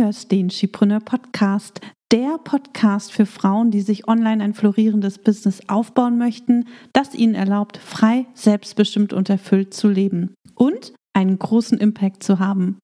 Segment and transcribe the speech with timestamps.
[0.00, 6.16] hörst den Skipreneur Podcast, der Podcast für Frauen, die sich online ein florierendes Business aufbauen
[6.16, 12.38] möchten, das ihnen erlaubt, frei, selbstbestimmt und erfüllt zu leben und einen großen Impact zu
[12.38, 12.78] haben.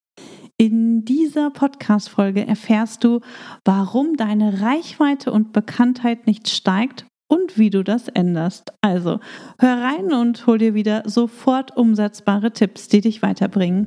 [0.58, 3.20] In dieser Podcast-Folge erfährst du,
[3.64, 8.74] warum deine Reichweite und Bekanntheit nicht steigt und wie du das änderst.
[8.82, 9.20] Also
[9.58, 13.86] hör rein und hol dir wieder sofort umsetzbare Tipps, die dich weiterbringen.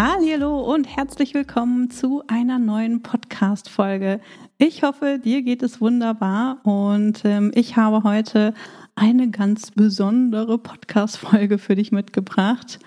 [0.00, 4.20] Hallo und herzlich willkommen zu einer neuen Podcast-Folge.
[4.56, 8.54] Ich hoffe, dir geht es wunderbar und ähm, ich habe heute
[8.94, 12.78] eine ganz besondere Podcast-Folge für dich mitgebracht.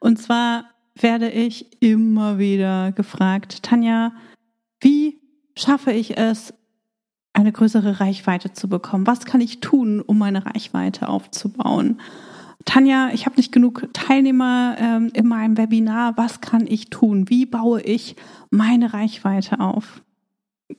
[0.00, 0.64] Und zwar
[0.96, 4.10] werde ich immer wieder gefragt, Tanja,
[4.80, 5.20] wie
[5.56, 6.52] schaffe ich es,
[7.32, 9.06] eine größere Reichweite zu bekommen?
[9.06, 12.00] Was kann ich tun, um meine Reichweite aufzubauen?
[12.64, 16.16] Tanja, ich habe nicht genug Teilnehmer ähm, in meinem Webinar.
[16.16, 17.28] Was kann ich tun?
[17.28, 18.16] Wie baue ich
[18.50, 20.02] meine Reichweite auf?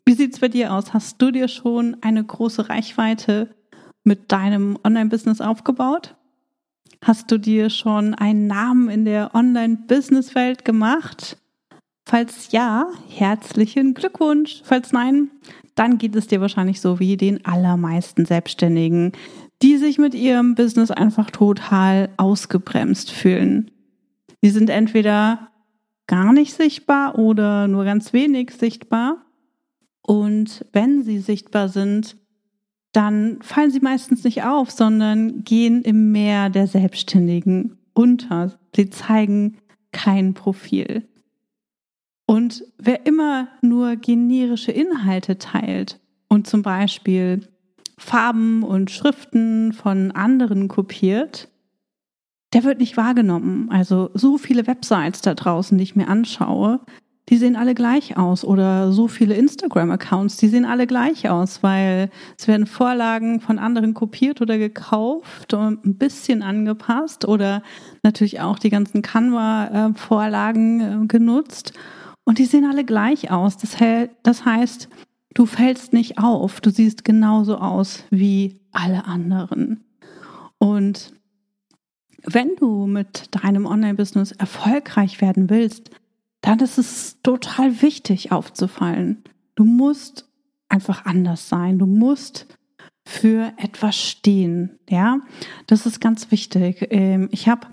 [0.05, 0.93] Wie sieht's bei dir aus?
[0.93, 3.53] Hast du dir schon eine große Reichweite
[4.03, 6.15] mit deinem Online-Business aufgebaut?
[7.03, 11.37] Hast du dir schon einen Namen in der Online-Business-Welt gemacht?
[12.07, 14.61] Falls ja, herzlichen Glückwunsch.
[14.63, 15.31] Falls nein,
[15.75, 19.13] dann geht es dir wahrscheinlich so wie den allermeisten Selbstständigen,
[19.61, 23.71] die sich mit ihrem Business einfach total ausgebremst fühlen.
[24.43, 25.51] Die sind entweder
[26.07, 29.25] gar nicht sichtbar oder nur ganz wenig sichtbar.
[30.01, 32.17] Und wenn sie sichtbar sind,
[32.91, 38.59] dann fallen sie meistens nicht auf, sondern gehen im Meer der Selbstständigen unter.
[38.75, 39.57] Sie zeigen
[39.91, 41.07] kein Profil.
[42.25, 47.47] Und wer immer nur generische Inhalte teilt und zum Beispiel
[48.01, 51.49] Farben und Schriften von anderen kopiert,
[52.53, 53.69] der wird nicht wahrgenommen.
[53.71, 56.81] Also so viele Websites da draußen, die ich mir anschaue,
[57.29, 58.43] die sehen alle gleich aus.
[58.43, 63.93] Oder so viele Instagram-Accounts, die sehen alle gleich aus, weil es werden Vorlagen von anderen
[63.93, 67.63] kopiert oder gekauft und ein bisschen angepasst oder
[68.03, 71.73] natürlich auch die ganzen Canva-Vorlagen äh, genutzt.
[72.23, 73.57] Und die sehen alle gleich aus.
[73.57, 74.89] Das, heißt,
[75.33, 79.85] Du fällst nicht auf, du siehst genauso aus wie alle anderen.
[80.57, 81.13] Und
[82.23, 85.89] wenn du mit deinem Online-Business erfolgreich werden willst,
[86.41, 89.23] dann ist es total wichtig aufzufallen.
[89.55, 90.27] Du musst
[90.69, 91.79] einfach anders sein.
[91.79, 92.47] Du musst
[93.05, 94.79] für etwas stehen.
[94.89, 95.19] Ja,
[95.67, 96.87] das ist ganz wichtig.
[96.91, 97.67] Ähm, ich habe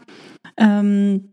[0.56, 1.32] ähm,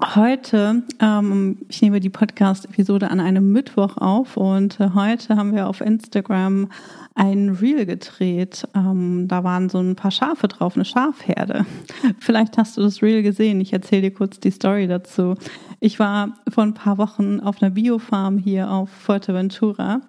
[0.00, 5.68] Heute, ähm, ich nehme die Podcast-Episode an einem Mittwoch auf und äh, heute haben wir
[5.68, 6.70] auf Instagram
[7.16, 8.68] ein Reel gedreht.
[8.76, 11.66] Ähm, da waren so ein paar Schafe drauf, eine Schafherde.
[12.20, 13.60] Vielleicht hast du das Reel gesehen.
[13.60, 15.34] Ich erzähle dir kurz die Story dazu.
[15.80, 20.02] Ich war vor ein paar Wochen auf einer Biofarm hier auf Fuerteventura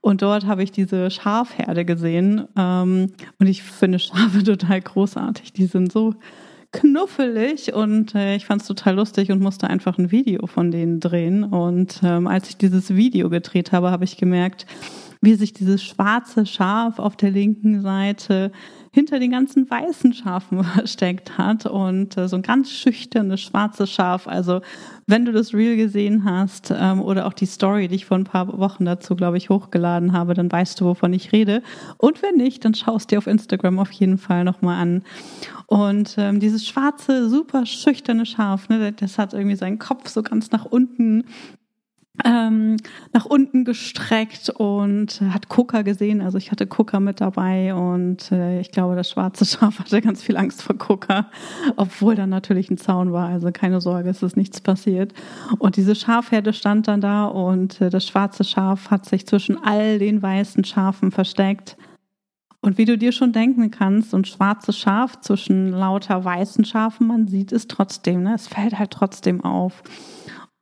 [0.00, 2.48] und dort habe ich diese Schafherde gesehen.
[2.56, 5.52] Ähm, und ich finde Schafe total großartig.
[5.52, 6.14] Die sind so
[6.74, 11.00] knuffelig und äh, ich fand es total lustig und musste einfach ein Video von denen
[11.00, 11.44] drehen.
[11.44, 14.66] Und ähm, als ich dieses Video gedreht habe, habe ich gemerkt,
[15.20, 18.52] wie sich dieses schwarze Schaf auf der linken Seite
[18.94, 24.28] hinter den ganzen weißen Schafen versteckt hat und äh, so ein ganz schüchternes schwarzes Schaf.
[24.28, 24.60] Also
[25.08, 28.24] wenn du das Reel gesehen hast ähm, oder auch die Story, die ich vor ein
[28.24, 31.60] paar Wochen dazu, glaube ich, hochgeladen habe, dann weißt du, wovon ich rede.
[31.98, 35.02] Und wenn nicht, dann schaust dir auf Instagram auf jeden Fall nochmal an.
[35.66, 40.52] Und ähm, dieses schwarze, super schüchterne Schaf, ne, das hat irgendwie seinen Kopf so ganz
[40.52, 41.24] nach unten
[42.22, 42.76] ähm,
[43.12, 46.20] nach unten gestreckt und hat Coca gesehen.
[46.20, 50.22] Also ich hatte Coca mit dabei und äh, ich glaube, das schwarze Schaf hatte ganz
[50.22, 51.30] viel Angst vor Coca,
[51.76, 53.28] obwohl da natürlich ein Zaun war.
[53.28, 55.12] Also keine Sorge, es ist nichts passiert.
[55.58, 59.98] Und diese Schafherde stand dann da und äh, das schwarze Schaf hat sich zwischen all
[59.98, 61.76] den weißen Schafen versteckt.
[62.60, 67.08] Und wie du dir schon denken kannst, so ein schwarzes Schaf zwischen lauter weißen Schafen,
[67.08, 68.34] man sieht es trotzdem, ne?
[68.34, 69.82] es fällt halt trotzdem auf.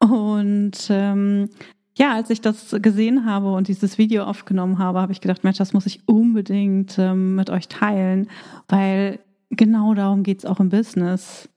[0.03, 1.49] Und ähm,
[1.97, 5.59] ja, als ich das gesehen habe und dieses Video aufgenommen habe, habe ich gedacht, Mensch,
[5.59, 8.29] das muss ich unbedingt ähm, mit euch teilen,
[8.69, 9.21] weil
[9.51, 11.49] genau darum geht's auch im Business.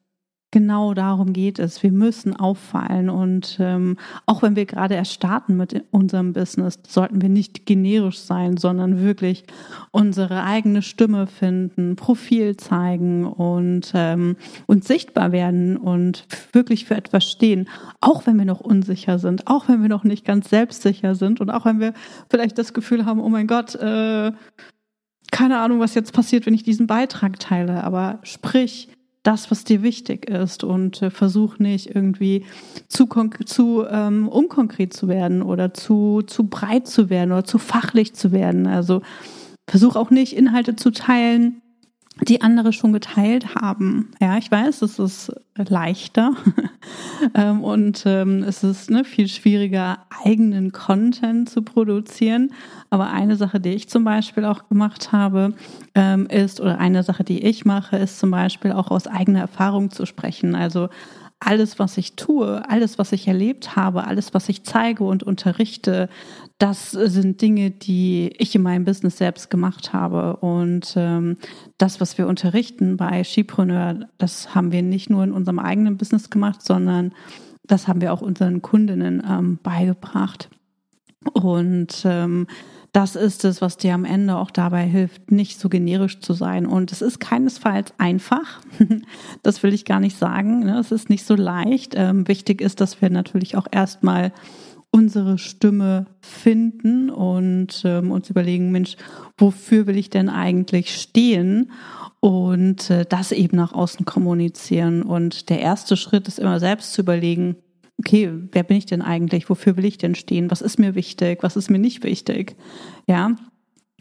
[0.55, 1.83] Genau darum geht es.
[1.83, 7.21] Wir müssen auffallen und ähm, auch wenn wir gerade erst starten mit unserem Business, sollten
[7.21, 9.43] wir nicht generisch sein, sondern wirklich
[9.91, 17.29] unsere eigene Stimme finden, Profil zeigen und ähm, uns sichtbar werden und wirklich für etwas
[17.29, 17.67] stehen,
[17.99, 21.49] auch wenn wir noch unsicher sind, auch wenn wir noch nicht ganz selbstsicher sind und
[21.49, 21.93] auch wenn wir
[22.29, 24.31] vielleicht das Gefühl haben, oh mein Gott, äh,
[25.31, 28.87] keine Ahnung, was jetzt passiert, wenn ich diesen Beitrag teile, aber sprich
[29.25, 32.45] das, was dir wichtig ist und äh, versuch nicht irgendwie
[32.87, 33.07] zu,
[33.45, 38.31] zu ähm, unkonkret zu werden oder zu, zu breit zu werden oder zu fachlich zu
[38.31, 38.67] werden.
[38.67, 39.01] Also
[39.67, 41.61] versuch auch nicht Inhalte zu teilen,
[42.21, 44.11] die andere schon geteilt haben.
[44.21, 46.31] Ja, ich weiß, es ist leichter
[47.33, 52.51] ähm, und ähm, es ist ne, viel schwieriger, eigenen Content zu produzieren.
[52.89, 55.53] Aber eine Sache, die ich zum Beispiel auch gemacht habe,
[55.93, 59.91] ähm, ist, oder eine Sache, die ich mache, ist zum Beispiel auch aus eigener Erfahrung
[59.91, 60.55] zu sprechen.
[60.55, 60.89] Also
[61.39, 66.09] alles, was ich tue, alles, was ich erlebt habe, alles, was ich zeige und unterrichte,
[66.57, 70.37] das sind Dinge, die ich in meinem Business selbst gemacht habe.
[70.37, 71.37] Und ähm,
[71.77, 76.29] das, was wir unterrichten bei Skipreneur, das haben wir nicht nur in unserem eigenen Business
[76.29, 77.13] gemacht, sondern
[77.63, 80.49] das haben wir auch unseren Kundinnen ähm, beigebracht.
[81.33, 82.47] Und ähm,
[82.93, 86.65] das ist es, was dir am Ende auch dabei hilft, nicht so generisch zu sein.
[86.65, 88.61] Und es ist keinesfalls einfach.
[89.43, 90.61] Das will ich gar nicht sagen.
[90.61, 90.79] Ne?
[90.79, 91.93] Es ist nicht so leicht.
[91.95, 94.31] Ähm, wichtig ist, dass wir natürlich auch erstmal
[94.95, 98.95] unsere Stimme finden und ähm, uns überlegen, Mensch,
[99.37, 101.71] wofür will ich denn eigentlich stehen?
[102.21, 105.03] Und äh, das eben nach außen kommunizieren.
[105.03, 107.57] Und der erste Schritt ist immer selbst zu überlegen,
[107.99, 109.49] okay, wer bin ich denn eigentlich?
[109.49, 110.49] Wofür will ich denn stehen?
[110.49, 111.39] Was ist mir wichtig?
[111.41, 112.55] Was ist mir nicht wichtig?
[113.05, 113.35] Ja.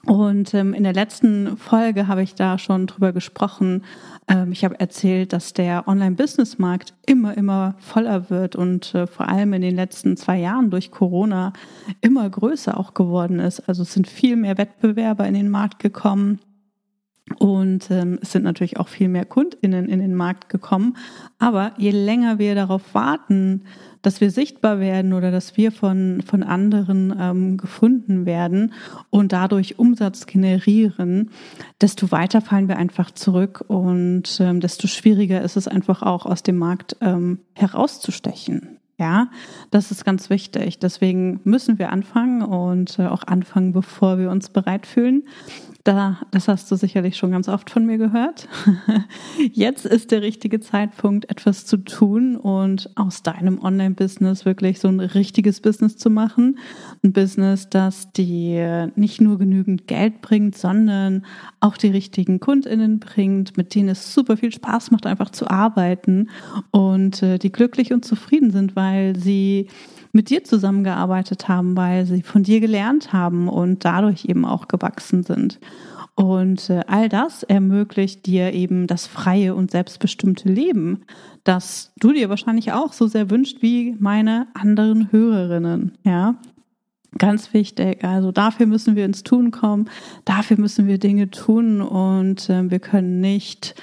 [0.07, 3.85] Und ähm, in der letzten Folge habe ich da schon drüber gesprochen.
[4.29, 9.53] Ähm, ich habe erzählt, dass der Online-Business-Markt immer, immer voller wird und äh, vor allem
[9.55, 11.53] in den letzten zwei Jahren durch Corona
[12.03, 13.61] immer größer auch geworden ist.
[13.69, 16.41] Also es sind viel mehr Wettbewerber in den Markt gekommen.
[17.39, 20.97] Und ähm, es sind natürlich auch viel mehr KundInnen in den Markt gekommen.
[21.39, 23.63] Aber je länger wir darauf warten,
[24.07, 28.73] dass wir sichtbar werden oder dass wir von, von anderen ähm, gefunden werden
[29.11, 31.31] und dadurch Umsatz generieren,
[31.81, 36.43] desto weiter fallen wir einfach zurück und ähm, desto schwieriger ist es einfach auch aus
[36.43, 38.79] dem Markt ähm, herauszustechen.
[38.97, 39.29] Ja,
[39.73, 40.79] das ist ganz wichtig.
[40.79, 45.25] Deswegen müssen wir anfangen und äh, auch anfangen, bevor wir uns bereit fühlen.
[45.85, 48.49] Da, das hast du sicherlich schon ganz oft von mir gehört.
[49.53, 54.99] Jetzt ist der richtige Zeitpunkt, etwas zu tun und aus deinem Online-Business wirklich so ein
[54.99, 56.59] richtiges Business zu machen.
[57.03, 61.27] Ein Business, das dir nicht nur genügend Geld bringt, sondern
[61.61, 66.31] auch die richtigen KundInnen bringt, mit denen es super viel Spaß macht, einfach zu arbeiten
[66.71, 69.69] und äh, die glücklich und zufrieden sind, weil sie
[70.15, 75.23] mit dir zusammengearbeitet haben, weil sie von dir gelernt haben und dadurch eben auch gewachsen
[75.23, 75.59] sind.
[76.15, 81.03] Und äh, all das ermöglicht dir eben das freie und selbstbestimmte Leben,
[81.43, 86.37] das du dir wahrscheinlich auch so sehr wünscht wie meine anderen Hörerinnen, ja.
[87.17, 88.03] Ganz wichtig.
[88.03, 89.89] Also dafür müssen wir ins Tun kommen.
[90.25, 93.77] Dafür müssen wir Dinge tun und äh, wir können nicht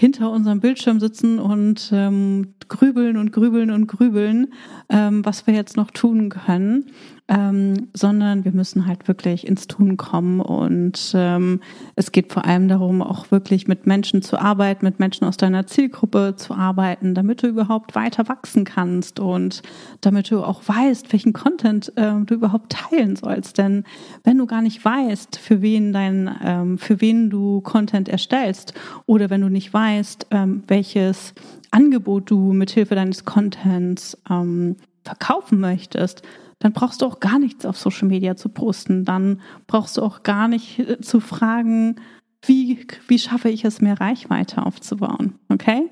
[0.00, 4.54] hinter unserem Bildschirm sitzen und ähm, grübeln und grübeln und grübeln,
[4.88, 6.86] ähm, was wir jetzt noch tun können,
[7.30, 10.40] ähm, sondern wir müssen halt wirklich ins Tun kommen.
[10.40, 11.60] Und ähm,
[11.94, 15.66] es geht vor allem darum, auch wirklich mit Menschen zu arbeiten, mit Menschen aus deiner
[15.68, 19.62] Zielgruppe zu arbeiten, damit du überhaupt weiter wachsen kannst und
[20.00, 23.58] damit du auch weißt, welchen Content äh, du überhaupt teilen sollst.
[23.58, 23.84] Denn
[24.24, 28.74] wenn du gar nicht weißt, für wen dein, ähm, für wen du Content erstellst
[29.06, 31.32] oder wenn du nicht weißt, ähm, welches
[31.70, 36.22] Angebot du mithilfe deines Contents ähm, verkaufen möchtest,
[36.60, 39.04] dann brauchst du auch gar nichts auf Social Media zu posten.
[39.04, 41.96] Dann brauchst du auch gar nicht äh, zu fragen,
[42.42, 45.34] wie, wie schaffe ich es, mehr Reichweite aufzubauen.
[45.48, 45.90] Okay?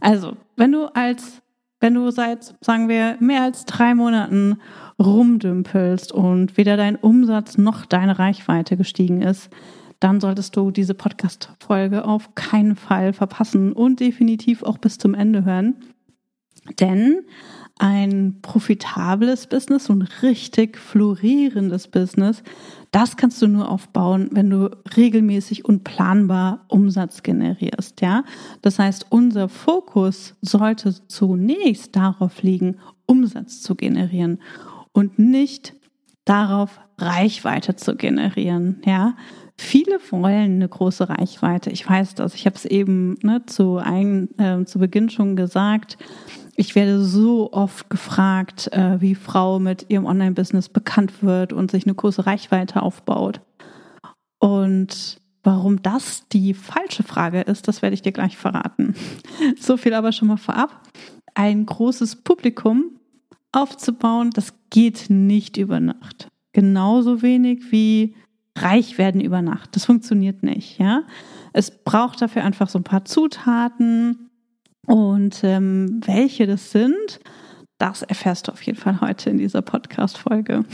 [0.00, 1.42] Also, wenn du als,
[1.80, 4.58] wenn du seit, sagen wir, mehr als drei Monaten
[4.98, 9.50] rumdümpelst und weder dein Umsatz noch deine Reichweite gestiegen ist,
[10.00, 15.44] dann solltest du diese Podcast-Folge auf keinen Fall verpassen und definitiv auch bis zum Ende
[15.44, 15.76] hören.
[16.78, 17.20] Denn
[17.80, 22.42] ein profitables Business, so ein richtig florierendes Business,
[22.90, 28.24] das kannst du nur aufbauen, wenn du regelmäßig und planbar Umsatz generierst, ja?
[28.60, 34.40] Das heißt, unser Fokus sollte zunächst darauf liegen, Umsatz zu generieren
[34.92, 35.74] und nicht
[36.30, 39.14] darauf, Reichweite zu generieren, ja?
[39.56, 41.68] Viele wollen eine große Reichweite.
[41.68, 42.34] Ich weiß das.
[42.34, 45.98] Ich habe es eben ne, zu, ein, äh, zu Beginn schon gesagt.
[46.56, 51.84] Ich werde so oft gefragt, äh, wie Frau mit ihrem Online-Business bekannt wird und sich
[51.84, 53.42] eine große Reichweite aufbaut.
[54.38, 58.94] Und warum das die falsche Frage ist, das werde ich dir gleich verraten.
[59.60, 60.88] So viel aber schon mal vorab.
[61.34, 62.98] Ein großes Publikum
[63.52, 66.28] aufzubauen, das geht nicht über Nacht.
[66.52, 68.14] Genauso wenig wie
[68.56, 69.76] reich werden über Nacht.
[69.76, 71.04] Das funktioniert nicht, ja.
[71.52, 74.30] Es braucht dafür einfach so ein paar Zutaten,
[74.90, 77.20] und ähm, welche das sind,
[77.78, 80.64] das erfährst du auf jeden Fall heute in dieser Podcast-Folge.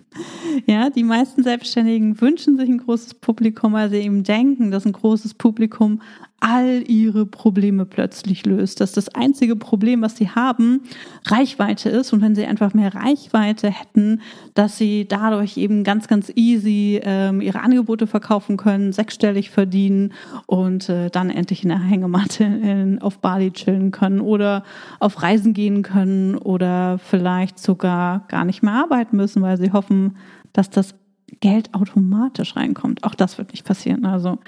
[0.66, 4.92] ja, die meisten Selbstständigen wünschen sich ein großes Publikum, weil sie eben denken, dass ein
[4.92, 6.00] großes Publikum
[6.40, 8.80] all ihre Probleme plötzlich löst.
[8.80, 10.82] Dass das einzige Problem, was sie haben,
[11.26, 12.12] Reichweite ist.
[12.12, 14.20] Und wenn sie einfach mehr Reichweite hätten,
[14.54, 20.12] dass sie dadurch eben ganz, ganz easy ähm, ihre Angebote verkaufen können, sechsstellig verdienen
[20.46, 24.64] und äh, dann endlich in der Hängematte in, auf Bali chillen können oder
[24.98, 30.16] auf Reisen gehen können oder vielleicht sogar gar nicht mehr arbeiten müssen, weil sie hoffen,
[30.52, 30.94] dass das
[31.40, 33.04] Geld automatisch reinkommt.
[33.04, 34.04] Auch das wird nicht passieren.
[34.04, 34.38] Also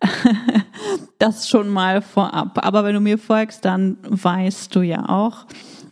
[1.18, 2.64] das schon mal vorab.
[2.64, 5.46] Aber wenn du mir folgst, dann weißt du ja auch,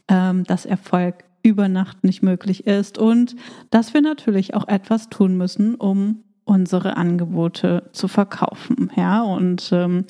[0.09, 3.37] ähm, dass Erfolg über Nacht nicht möglich ist und
[3.71, 8.91] dass wir natürlich auch etwas tun müssen, um unsere Angebote zu verkaufen.
[8.97, 10.05] Ja, und, ähm,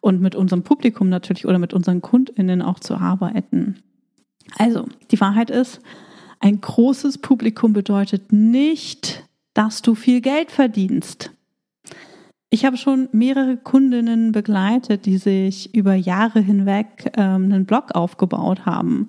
[0.00, 3.76] und mit unserem Publikum natürlich oder mit unseren KundInnen auch zu arbeiten.
[4.58, 5.80] Also, die Wahrheit ist,
[6.40, 9.24] ein großes Publikum bedeutet nicht,
[9.54, 11.32] dass du viel Geld verdienst.
[12.50, 18.66] Ich habe schon mehrere Kundinnen begleitet, die sich über Jahre hinweg ähm, einen Blog aufgebaut
[18.66, 19.08] haben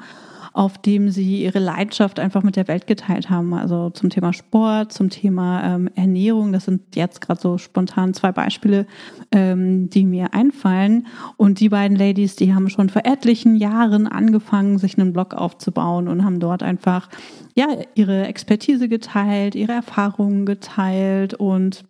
[0.54, 3.56] auf dem sie ihre Leidenschaft einfach mit der Welt geteilt haben.
[3.56, 6.54] Also zum Thema Sport, zum Thema ähm, Ernährung.
[6.54, 8.86] Das sind jetzt gerade so spontan zwei Beispiele,
[9.32, 11.08] ähm, die mir einfallen.
[11.38, 16.08] Und die beiden Ladies, die haben schon vor etlichen Jahren angefangen, sich einen Blog aufzubauen
[16.08, 17.10] und haben dort einfach
[17.56, 21.84] ja ihre Expertise geteilt, ihre Erfahrungen geteilt und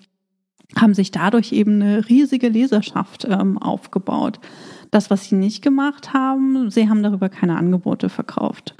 [0.79, 4.39] haben sich dadurch eben eine riesige Leserschaft ähm, aufgebaut.
[4.93, 8.75] Das, was sie nicht gemacht haben, sie haben darüber keine Angebote verkauft.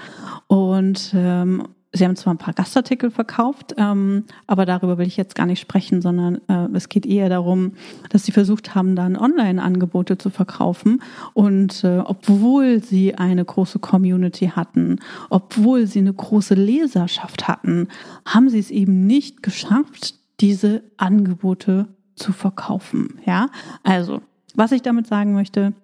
[0.46, 1.66] Und ähm,
[1.96, 5.60] Sie haben zwar ein paar Gastartikel verkauft, ähm, aber darüber will ich jetzt gar nicht
[5.60, 7.74] sprechen, sondern äh, es geht eher darum,
[8.10, 11.00] dass sie versucht haben, dann Online-Angebote zu verkaufen.
[11.34, 14.98] Und äh, obwohl sie eine große Community hatten,
[15.30, 17.86] obwohl sie eine große Leserschaft hatten,
[18.26, 23.20] haben sie es eben nicht geschafft, diese Angebote zu verkaufen.
[23.24, 23.50] Ja,
[23.84, 24.20] also
[24.56, 25.74] was ich damit sagen möchte,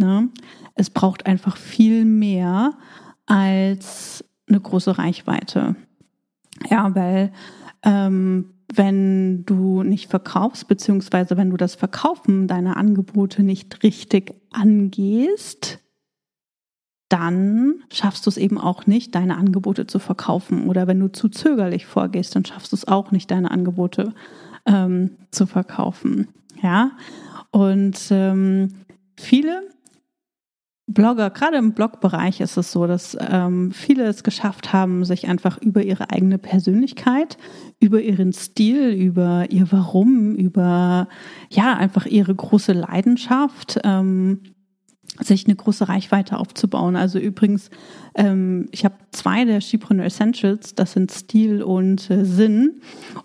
[0.00, 0.30] Ne?
[0.74, 2.72] Es braucht einfach viel mehr
[3.26, 5.76] als eine große Reichweite.
[6.70, 7.32] Ja, weil
[7.82, 15.80] ähm, wenn du nicht verkaufst, beziehungsweise wenn du das Verkaufen deiner Angebote nicht richtig angehst,
[17.10, 20.66] dann schaffst du es eben auch nicht, deine Angebote zu verkaufen.
[20.66, 24.14] Oder wenn du zu zögerlich vorgehst, dann schaffst du es auch nicht, deine Angebote
[24.64, 26.28] ähm, zu verkaufen.
[26.62, 26.92] Ja,
[27.50, 28.76] und ähm,
[29.16, 29.62] viele
[30.92, 35.58] Blogger, gerade im Blogbereich ist es so, dass ähm, viele es geschafft haben, sich einfach
[35.58, 37.38] über ihre eigene Persönlichkeit,
[37.78, 41.08] über ihren Stil, über ihr Warum, über
[41.48, 44.40] ja einfach ihre große Leidenschaft ähm,
[45.22, 46.96] sich eine große Reichweite aufzubauen.
[46.96, 47.70] Also übrigens,
[48.14, 52.80] ähm, ich habe zwei der Skipreneur Essentials, das sind Stil und äh, Sinn.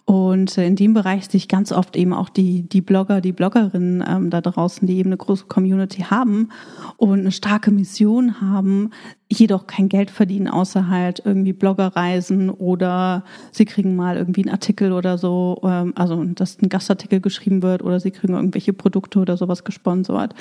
[0.06, 3.32] Und äh, in dem Bereich sehe ich ganz oft eben auch die, die Blogger, die
[3.32, 6.50] Bloggerinnen ähm, da draußen, die eben eine große Community haben
[6.98, 8.92] und eine starke Mission haben,
[9.40, 14.92] jedoch kein Geld verdienen, außer halt irgendwie Bloggerreisen oder sie kriegen mal irgendwie einen Artikel
[14.92, 19.38] oder so, ähm, also dass ein Gastartikel geschrieben wird oder sie kriegen irgendwelche Produkte oder
[19.38, 20.34] sowas gesponsert.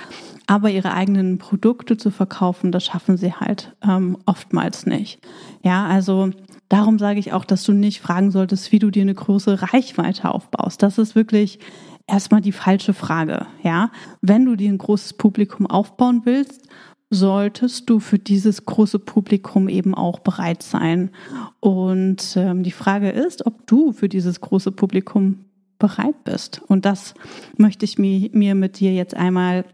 [0.47, 5.21] Aber ihre eigenen Produkte zu verkaufen, das schaffen sie halt ähm, oftmals nicht.
[5.63, 6.31] Ja, also
[6.69, 10.31] darum sage ich auch, dass du nicht fragen solltest, wie du dir eine große Reichweite
[10.31, 10.83] aufbaust.
[10.83, 11.59] Das ist wirklich
[12.07, 13.47] erstmal die falsche Frage.
[13.63, 16.69] Ja, wenn du dir ein großes Publikum aufbauen willst,
[17.11, 21.11] solltest du für dieses große Publikum eben auch bereit sein.
[21.61, 25.45] Und ähm, die Frage ist, ob du für dieses große Publikum
[25.79, 26.63] bereit bist.
[26.67, 27.15] Und das
[27.57, 29.65] möchte ich mir, mir mit dir jetzt einmal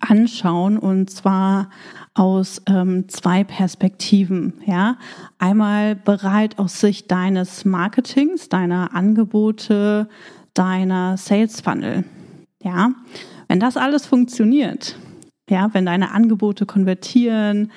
[0.00, 1.70] anschauen und zwar
[2.14, 4.54] aus ähm, zwei Perspektiven.
[4.66, 4.96] Ja,
[5.38, 10.08] einmal bereit aus Sicht deines Marketings, deiner Angebote,
[10.54, 12.04] deiner Sales Funnel.
[12.62, 12.92] Ja,
[13.48, 14.96] wenn das alles funktioniert,
[15.48, 17.70] ja, wenn deine Angebote konvertieren,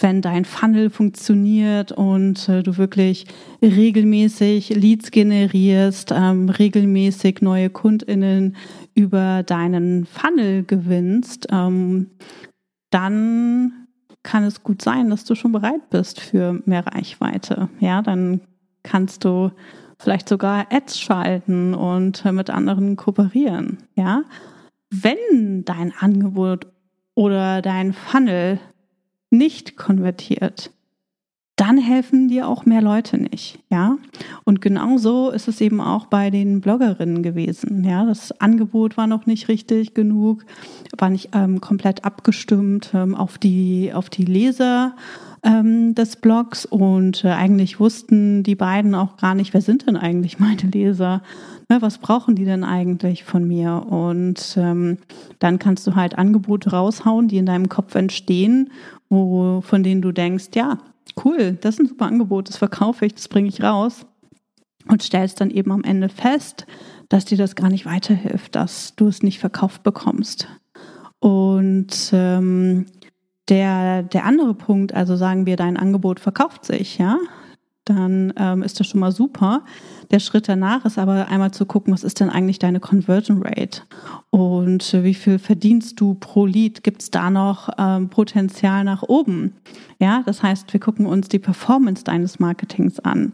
[0.00, 3.26] wenn dein Funnel funktioniert und äh, du wirklich
[3.60, 8.56] regelmäßig Leads generierst, ähm, regelmäßig neue KundInnen
[8.94, 12.10] über deinen Funnel gewinnst, ähm,
[12.90, 13.72] dann
[14.22, 17.68] kann es gut sein, dass du schon bereit bist für mehr Reichweite.
[17.80, 18.40] Ja, dann
[18.82, 19.50] kannst du
[19.98, 23.78] vielleicht sogar Ads schalten und äh, mit anderen kooperieren.
[23.94, 24.22] Ja,
[24.90, 26.66] wenn dein Angebot
[27.18, 28.60] oder dein Funnel
[29.28, 30.70] nicht konvertiert,
[31.58, 33.96] dann helfen dir auch mehr Leute nicht, ja.
[34.44, 38.04] Und genauso ist es eben auch bei den Bloggerinnen gewesen, ja.
[38.04, 40.44] Das Angebot war noch nicht richtig genug,
[40.96, 44.94] war nicht ähm, komplett abgestimmt ähm, auf die auf die Leser
[45.42, 49.96] ähm, des Blogs und äh, eigentlich wussten die beiden auch gar nicht, wer sind denn
[49.96, 51.22] eigentlich meine Leser?
[51.68, 53.84] Ne, was brauchen die denn eigentlich von mir?
[53.88, 54.98] Und ähm,
[55.38, 58.70] dann kannst du halt Angebote raushauen, die in deinem Kopf entstehen,
[59.08, 60.78] wo, von denen du denkst, ja,
[61.24, 64.06] cool, das ist ein super Angebot, das verkaufe ich, das bringe ich raus.
[64.86, 66.66] Und stellst dann eben am Ende fest,
[67.10, 70.48] dass dir das gar nicht weiterhilft, dass du es nicht verkauft bekommst.
[71.18, 72.86] Und ähm,
[73.48, 77.18] der, der andere Punkt, also sagen wir, dein Angebot verkauft sich, ja,
[77.88, 79.62] dann ähm, ist das schon mal super.
[80.10, 83.82] Der Schritt danach ist aber einmal zu gucken, was ist denn eigentlich deine Conversion Rate
[84.30, 86.82] und wie viel verdienst du pro Lead?
[86.82, 89.54] Gibt es da noch ähm, Potenzial nach oben?
[89.98, 93.32] Ja, das heißt, wir gucken uns die Performance deines Marketings an.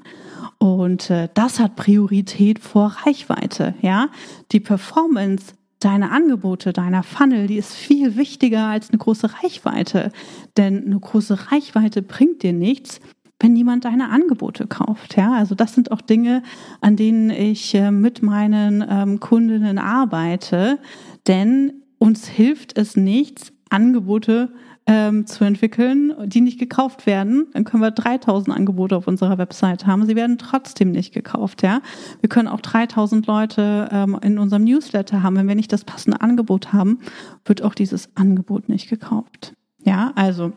[0.59, 3.75] Und äh, das hat Priorität vor Reichweite.
[3.83, 4.09] Ja,
[4.53, 10.13] die Performance deiner Angebote, deiner Funnel, die ist viel wichtiger als eine große Reichweite.
[10.57, 13.01] Denn eine große Reichweite bringt dir nichts,
[13.41, 15.17] wenn niemand deine Angebote kauft.
[15.17, 16.43] Ja, also das sind auch Dinge,
[16.81, 20.79] an denen ich äh, mit meinen ähm, Kundinnen arbeite,
[21.26, 24.53] denn uns hilft es nichts, Angebote
[24.87, 27.47] ähm, zu entwickeln, die nicht gekauft werden.
[27.53, 30.07] Dann können wir 3000 Angebote auf unserer Website haben.
[30.07, 31.62] Sie werden trotzdem nicht gekauft.
[31.62, 31.81] Ja,
[32.20, 35.37] wir können auch 3000 Leute ähm, in unserem Newsletter haben.
[35.37, 37.01] Wenn wir nicht das passende Angebot haben,
[37.44, 39.55] wird auch dieses Angebot nicht gekauft.
[39.83, 40.53] Ja, also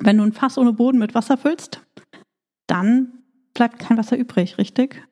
[0.00, 1.80] wenn du ein Fass ohne Boden mit Wasser füllst,
[2.66, 3.12] dann
[3.54, 5.06] bleibt kein Wasser übrig, richtig?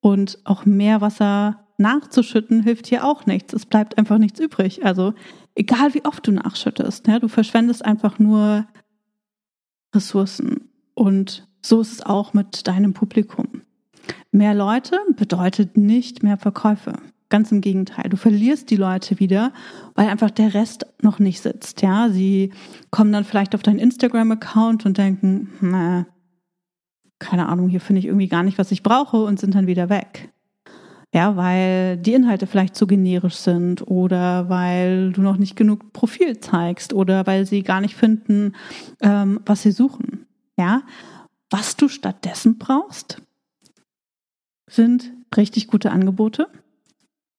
[0.00, 3.52] Und auch mehr Wasser nachzuschütten hilft hier auch nichts.
[3.52, 4.84] Es bleibt einfach nichts übrig.
[4.84, 5.14] Also
[5.54, 8.66] egal wie oft du nachschüttest, ja, du verschwendest einfach nur
[9.94, 10.70] Ressourcen.
[10.94, 13.62] Und so ist es auch mit deinem Publikum.
[14.30, 16.94] Mehr Leute bedeutet nicht mehr Verkäufe.
[17.30, 18.08] Ganz im Gegenteil.
[18.08, 19.52] Du verlierst die Leute wieder,
[19.94, 21.82] weil einfach der Rest noch nicht sitzt.
[21.82, 22.52] Ja, sie
[22.90, 26.06] kommen dann vielleicht auf deinen Instagram-Account und denken, na,
[27.18, 29.90] keine Ahnung, hier finde ich irgendwie gar nicht, was ich brauche und sind dann wieder
[29.90, 30.32] weg.
[31.12, 36.38] Ja, weil die Inhalte vielleicht zu generisch sind oder weil du noch nicht genug Profil
[36.40, 38.54] zeigst oder weil sie gar nicht finden,
[39.00, 40.26] ähm, was sie suchen.
[40.58, 40.82] Ja,
[41.50, 43.22] was du stattdessen brauchst,
[44.68, 46.48] sind richtig gute Angebote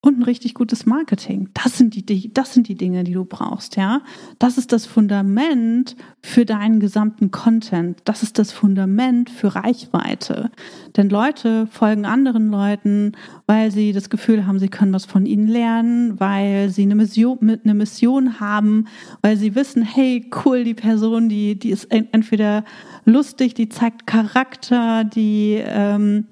[0.02, 1.50] und ein richtig gutes Marketing.
[1.54, 4.02] Das sind die, das sind die Dinge, die du brauchst, ja.
[4.38, 8.00] Das ist das Fundament für deinen gesamten Content.
[8.06, 10.52] Das ist das Fundament für Reichweite.
[10.96, 13.12] Denn Leute folgen anderen Leuten,
[13.46, 17.40] weil sie das Gefühl haben, sie können was von ihnen lernen, weil sie eine Mission,
[17.42, 18.86] mit eine Mission haben,
[19.22, 22.64] weil sie wissen, hey, cool, die Person, die, die ist entweder
[23.04, 26.26] lustig, die zeigt Charakter, die, ähm,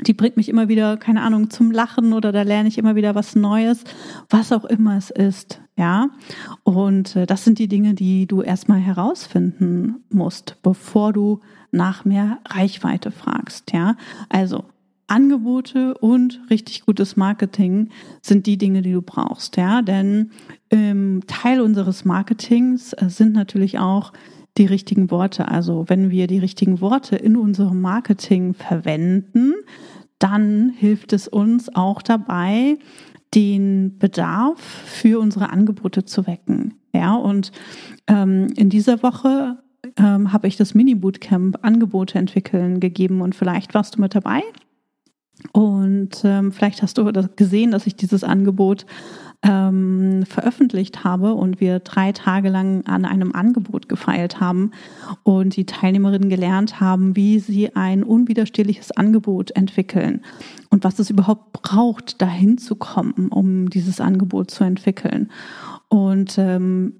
[0.00, 3.14] die bringt mich immer wieder, keine Ahnung, zum Lachen oder da lerne ich immer wieder
[3.14, 3.84] was Neues,
[4.28, 6.08] was auch immer es ist, ja.
[6.64, 12.38] Und äh, das sind die Dinge, die du erstmal herausfinden musst, bevor du nach mehr
[12.46, 13.96] Reichweite fragst, ja.
[14.28, 14.64] Also
[15.08, 19.80] Angebote und richtig gutes Marketing sind die Dinge, die du brauchst, ja.
[19.80, 20.30] Denn
[20.70, 24.12] ähm, Teil unseres Marketings äh, sind natürlich auch
[24.58, 25.48] die richtigen Worte.
[25.48, 29.54] Also wenn wir die richtigen Worte in unserem Marketing verwenden,
[30.18, 32.78] dann hilft es uns auch dabei,
[33.34, 36.74] den Bedarf für unsere Angebote zu wecken.
[36.94, 37.52] Ja, und
[38.06, 39.58] ähm, in dieser Woche
[39.96, 44.42] ähm, habe ich das Mini-Bootcamp Angebote entwickeln gegeben und vielleicht warst du mit dabei.
[45.52, 48.86] Und ähm, vielleicht hast du gesehen, dass ich dieses Angebot
[49.46, 54.72] ähm, veröffentlicht habe und wir drei Tage lang an einem Angebot gefeilt haben
[55.22, 60.22] und die Teilnehmerinnen gelernt haben, wie sie ein unwiderstehliches Angebot entwickeln
[60.70, 65.30] und was es überhaupt braucht, dahin zu kommen, um dieses Angebot zu entwickeln.
[65.88, 66.94] Und ähm,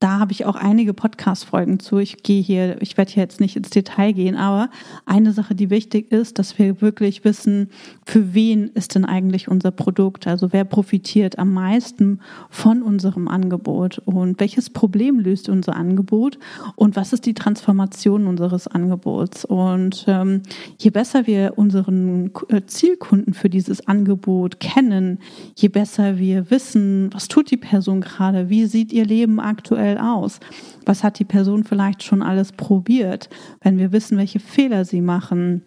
[0.00, 1.98] da habe ich auch einige Podcast-Folgen zu.
[1.98, 4.68] Ich gehe hier, ich werde hier jetzt nicht ins Detail gehen, aber
[5.06, 7.70] eine Sache, die wichtig ist, dass wir wirklich wissen,
[8.04, 10.26] für wen ist denn eigentlich unser Produkt?
[10.26, 16.38] Also wer profitiert am meisten von unserem Angebot und welches Problem löst unser Angebot
[16.76, 19.44] und was ist die Transformation unseres Angebots?
[19.44, 20.42] Und ähm,
[20.76, 25.20] je besser wir unseren äh, Zielkunden für dieses Angebot kennen,
[25.56, 29.98] je besser wir wissen, was tut die Person gerade, wie sieht ihr Leben aktuell aktuell
[29.98, 30.40] aus?
[30.86, 33.28] Was hat die Person vielleicht schon alles probiert?
[33.60, 35.62] Wenn wir wissen, welche Fehler sie machen,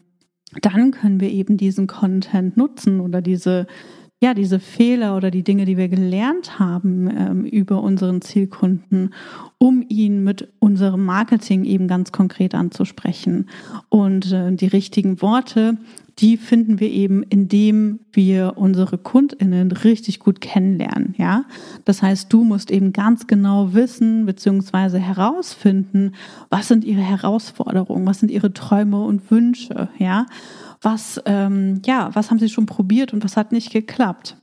[0.62, 3.68] dann können wir eben diesen Content nutzen oder diese
[4.20, 9.14] ja, diese Fehler oder die Dinge, die wir gelernt haben ähm, über unseren Zielkunden,
[9.60, 13.48] um ihn mit unserem Marketing eben ganz konkret anzusprechen.
[13.90, 15.78] Und äh, die richtigen Worte
[16.20, 21.46] die finden wir eben, indem wir unsere KundInnen richtig gut kennenlernen, ja.
[21.86, 26.14] Das heißt, du musst eben ganz genau wissen, beziehungsweise herausfinden,
[26.50, 30.26] was sind ihre Herausforderungen, was sind ihre Träume und Wünsche, ja.
[30.82, 34.38] Was, ähm, ja, was haben sie schon probiert und was hat nicht geklappt?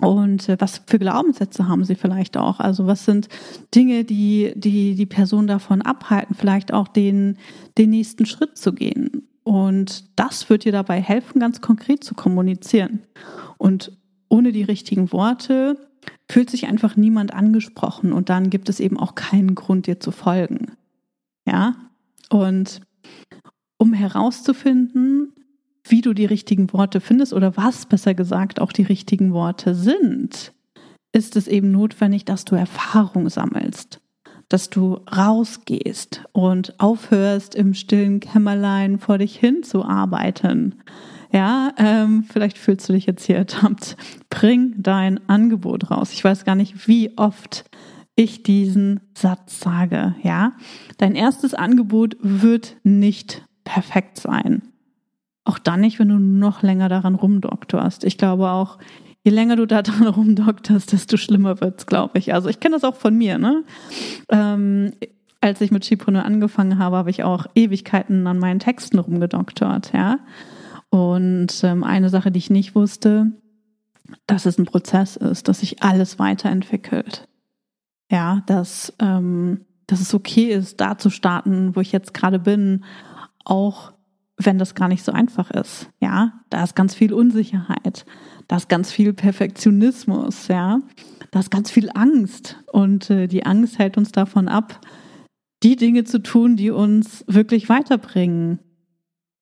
[0.00, 2.58] Und äh, was für Glaubenssätze haben sie vielleicht auch?
[2.58, 3.28] Also was sind
[3.74, 7.38] Dinge, die die, die Person davon abhalten, vielleicht auch den,
[7.78, 9.28] den nächsten Schritt zu gehen?
[9.44, 13.02] Und das wird dir dabei helfen, ganz konkret zu kommunizieren.
[13.58, 13.92] Und
[14.28, 15.76] ohne die richtigen Worte
[16.30, 20.10] fühlt sich einfach niemand angesprochen und dann gibt es eben auch keinen Grund, dir zu
[20.10, 20.72] folgen.
[21.46, 21.76] Ja?
[22.30, 22.80] Und
[23.76, 25.32] um herauszufinden,
[25.86, 30.52] wie du die richtigen Worte findest oder was besser gesagt auch die richtigen Worte sind,
[31.12, 34.00] ist es eben notwendig, dass du Erfahrung sammelst
[34.48, 40.76] dass du rausgehst und aufhörst, im stillen Kämmerlein vor dich hin zu arbeiten.
[41.32, 43.96] Ja, ähm, vielleicht fühlst du dich jetzt hier ertappt.
[44.30, 46.12] Bring dein Angebot raus.
[46.12, 47.64] Ich weiß gar nicht, wie oft
[48.16, 50.14] ich diesen Satz sage.
[50.22, 50.52] Ja,
[50.98, 54.62] dein erstes Angebot wird nicht perfekt sein.
[55.44, 58.04] Auch dann nicht, wenn du noch länger daran rumdoktorst.
[58.04, 58.78] Ich glaube auch,
[59.24, 62.32] je länger du da dran rumdokterst, desto schlimmer wird's, glaube ich.
[62.32, 63.64] Also ich kenne das auch von mir, ne?
[64.28, 64.92] Ähm,
[65.40, 70.20] als ich mit Skipreneur angefangen habe, habe ich auch Ewigkeiten an meinen Texten rumgedoktert, ja.
[70.88, 73.32] Und ähm, eine Sache, die ich nicht wusste,
[74.26, 77.28] dass es ein Prozess ist, dass sich alles weiterentwickelt.
[78.10, 82.84] Ja, dass, ähm, dass es okay ist, da zu starten, wo ich jetzt gerade bin,
[83.44, 83.92] auch
[84.36, 85.90] wenn das gar nicht so einfach ist.
[86.00, 88.04] Ja, da ist ganz viel Unsicherheit.
[88.48, 90.80] Da ist ganz viel Perfektionismus, ja.
[91.30, 92.56] Da ist ganz viel Angst.
[92.72, 94.80] Und äh, die Angst hält uns davon ab,
[95.62, 98.58] die Dinge zu tun, die uns wirklich weiterbringen.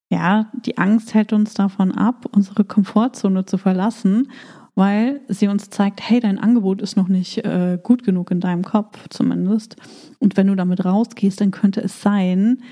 [0.09, 4.29] Ja, die Angst hält uns davon ab, unsere Komfortzone zu verlassen,
[4.75, 8.63] weil sie uns zeigt, hey, dein Angebot ist noch nicht äh, gut genug in deinem
[8.63, 9.75] Kopf zumindest.
[10.19, 12.63] Und wenn du damit rausgehst, dann könnte es sein,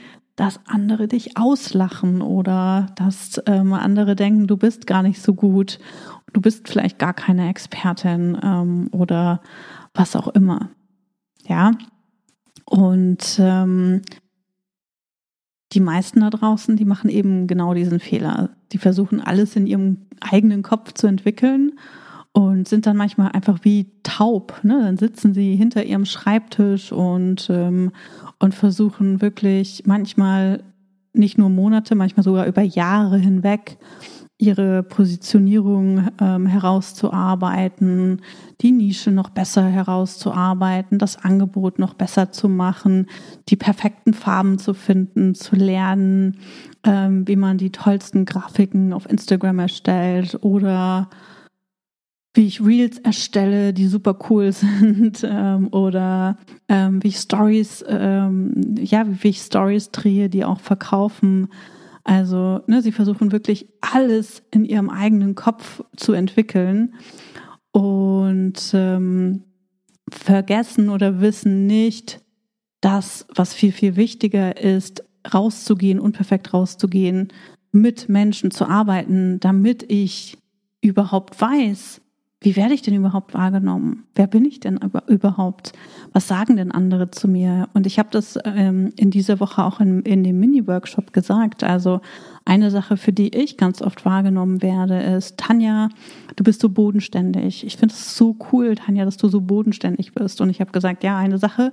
[0.42, 5.78] dass andere dich auslachen oder dass ähm, andere denken, du bist gar nicht so gut,
[6.34, 9.42] du bist vielleicht gar keine Expertin ähm, oder
[9.94, 10.72] was auch immer.
[11.48, 11.74] Ja.
[12.66, 14.02] Und ähm,
[15.74, 18.50] die meisten da draußen, die machen eben genau diesen Fehler.
[18.72, 21.74] Die versuchen alles in ihrem eigenen Kopf zu entwickeln
[22.34, 24.60] und sind dann manchmal einfach wie taub.
[24.64, 24.80] Ne?
[24.82, 27.92] Dann sitzen sie hinter ihrem Schreibtisch und, ähm,
[28.40, 30.64] und versuchen wirklich manchmal
[31.14, 33.78] nicht nur Monate, manchmal sogar über Jahre hinweg
[34.42, 38.24] ihre Positionierung ähm, herauszuarbeiten,
[38.62, 43.06] die Nische noch besser herauszuarbeiten, das Angebot noch besser zu machen,
[43.50, 46.38] die perfekten Farben zu finden, zu lernen,
[46.84, 51.08] ähm, wie man die tollsten Grafiken auf Instagram erstellt oder
[52.34, 58.76] wie ich Reels erstelle, die super cool sind, ähm, oder ähm, wie ich Stories, ähm,
[58.80, 61.50] ja, wie ich Stories drehe, die auch verkaufen.
[62.04, 66.96] Also, ne, sie versuchen wirklich alles in ihrem eigenen Kopf zu entwickeln
[67.72, 69.44] und ähm,
[70.10, 72.22] vergessen oder wissen nicht,
[72.82, 77.32] das, was viel, viel wichtiger ist, rauszugehen, unperfekt rauszugehen,
[77.72, 80.38] mit Menschen zu arbeiten, damit ich
[80.82, 82.02] überhaupt weiß,
[82.44, 84.06] wie werde ich denn überhaupt wahrgenommen?
[84.16, 85.74] Wer bin ich denn überhaupt?
[86.12, 87.70] Was sagen denn andere zu mir?
[87.76, 91.64] Und ich habe das ähm, in dieser Woche auch in, in dem Mini-Workshop gesagt.
[91.64, 92.02] Also
[92.44, 95.90] eine Sache, für die ich ganz oft wahrgenommen werde, ist, Tanja,
[96.36, 97.64] du bist so bodenständig.
[97.64, 100.42] Ich finde es so cool, Tanja, dass du so bodenständig bist.
[100.42, 101.72] Und ich habe gesagt, ja, eine Sache,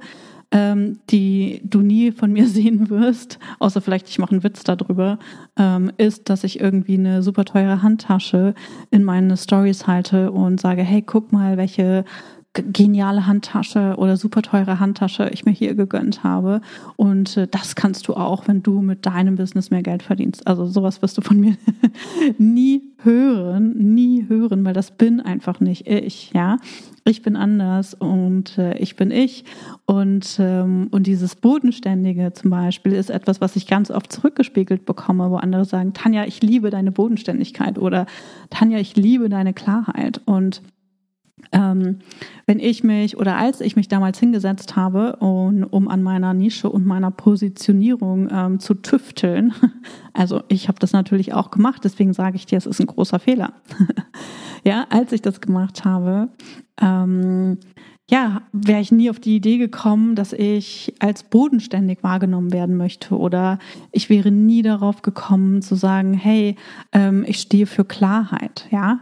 [0.51, 5.19] ähm, die du nie von mir sehen wirst, außer vielleicht ich mache einen Witz darüber,
[5.57, 8.55] ähm, ist, dass ich irgendwie eine super teure Handtasche
[8.91, 12.05] in meine Stories halte und sage, hey, guck mal, welche
[12.63, 16.61] geniale Handtasche oder super teure Handtasche ich mir hier gegönnt habe.
[16.97, 20.47] Und äh, das kannst du auch, wenn du mit deinem Business mehr Geld verdienst.
[20.47, 21.57] Also sowas wirst du von mir
[22.39, 26.57] nie hören, nie hören, weil das bin einfach nicht ich, ja.
[27.05, 29.45] Ich bin anders und äh, ich bin ich.
[29.87, 35.31] Und, ähm, und dieses Bodenständige zum Beispiel ist etwas, was ich ganz oft zurückgespiegelt bekomme,
[35.31, 38.05] wo andere sagen, Tanja, ich liebe deine Bodenständigkeit oder
[38.51, 40.21] Tanja, ich liebe deine Klarheit.
[40.27, 40.61] Und
[41.53, 41.99] ähm,
[42.47, 46.69] wenn ich mich oder als ich mich damals hingesetzt habe, um, um an meiner Nische
[46.71, 49.53] und meiner Positionierung ähm, zu tüfteln,
[50.13, 53.19] also ich habe das natürlich auch gemacht, deswegen sage ich dir, es ist ein großer
[53.19, 53.53] Fehler.
[54.65, 56.29] ja, als ich das gemacht habe,
[56.81, 57.59] ähm,
[58.11, 63.17] ja, wäre ich nie auf die Idee gekommen, dass ich als bodenständig wahrgenommen werden möchte
[63.17, 63.59] oder
[63.93, 66.57] ich wäre nie darauf gekommen zu sagen, hey,
[66.93, 69.01] ähm, ich stehe für Klarheit, ja.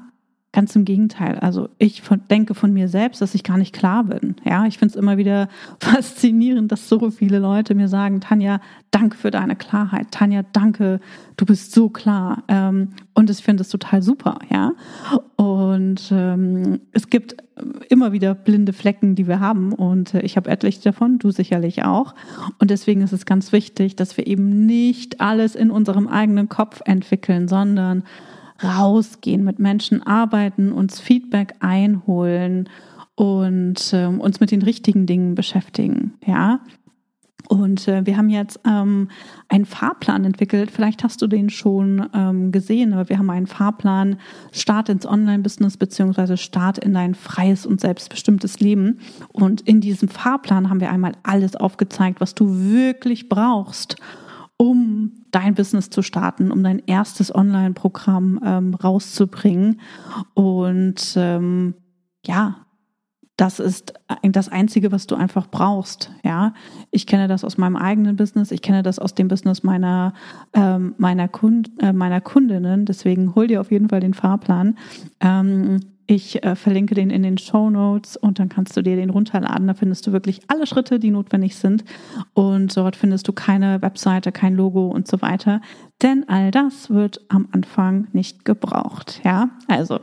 [0.57, 1.39] Ganz im Gegenteil.
[1.41, 4.37] Also ich denke von mir selbst, dass ich gar nicht klar bin.
[4.43, 9.19] Ja, ich finde es immer wieder faszinierend, dass so viele Leute mir sagen, Tanja, danke
[9.19, 10.13] für deine Klarheit.
[10.13, 11.01] Tanja, danke,
[11.37, 12.43] du bist so klar.
[12.49, 14.39] Ähm, und ich finde es total super.
[14.49, 14.73] Ja,
[15.37, 17.37] und ähm, es gibt
[17.91, 19.75] immer wieder blinde Flecken, die wir haben.
[19.75, 22.15] Und äh, ich habe etliche davon, du sicherlich auch.
[22.59, 26.81] Und deswegen ist es ganz wichtig, dass wir eben nicht alles in unserem eigenen Kopf
[26.87, 28.05] entwickeln, sondern
[28.63, 32.69] rausgehen, mit Menschen arbeiten, uns Feedback einholen
[33.15, 36.15] und äh, uns mit den richtigen Dingen beschäftigen.
[36.25, 36.61] Ja.
[37.49, 39.09] Und äh, wir haben jetzt ähm,
[39.49, 40.71] einen Fahrplan entwickelt.
[40.71, 44.17] Vielleicht hast du den schon ähm, gesehen, aber wir haben einen Fahrplan
[44.53, 48.99] Start ins Online-Business beziehungsweise Start in dein freies und selbstbestimmtes Leben.
[49.33, 53.97] Und in diesem Fahrplan haben wir einmal alles aufgezeigt, was du wirklich brauchst,
[54.59, 59.81] um dein Business zu starten, um dein erstes Online-Programm ähm, rauszubringen.
[60.35, 61.75] Und ähm,
[62.25, 62.67] ja,
[63.37, 63.93] das ist
[64.23, 66.11] das Einzige, was du einfach brauchst.
[66.25, 66.55] Ja,
[66.91, 70.15] ich kenne das aus meinem eigenen Business, ich kenne das aus dem Business meiner
[70.55, 72.87] ähm, meiner, Kund, äh, meiner Kundinnen.
[72.87, 74.79] Deswegen hol dir auf jeden Fall den Fahrplan.
[75.21, 79.11] Ähm, ich äh, verlinke den in den Show Notes und dann kannst du dir den
[79.11, 79.67] runterladen.
[79.67, 81.85] Da findest du wirklich alle Schritte, die notwendig sind.
[82.33, 85.61] Und dort findest du keine Webseite, kein Logo und so weiter.
[86.03, 89.21] Denn all das wird am Anfang nicht gebraucht.
[89.25, 90.01] Ja, also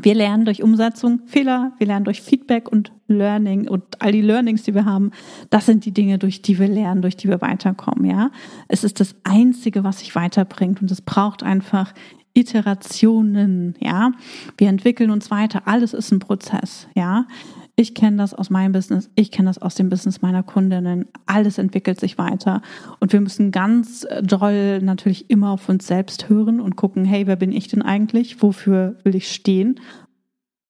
[0.00, 4.62] wir lernen durch Umsetzung Fehler, wir lernen durch Feedback und Learning und all die Learnings,
[4.62, 5.10] die wir haben.
[5.50, 8.08] Das sind die Dinge, durch die wir lernen, durch die wir weiterkommen.
[8.08, 8.30] Ja,
[8.68, 11.92] es ist das Einzige, was sich weiterbringt und es braucht einfach
[12.38, 14.12] Iterationen, ja.
[14.56, 15.62] Wir entwickeln uns weiter.
[15.66, 17.26] Alles ist ein Prozess, ja.
[17.74, 21.06] Ich kenne das aus meinem Business, ich kenne das aus dem Business meiner Kundinnen.
[21.26, 22.60] Alles entwickelt sich weiter.
[22.98, 27.36] Und wir müssen ganz doll natürlich immer auf uns selbst hören und gucken, hey, wer
[27.36, 28.42] bin ich denn eigentlich?
[28.42, 29.78] Wofür will ich stehen?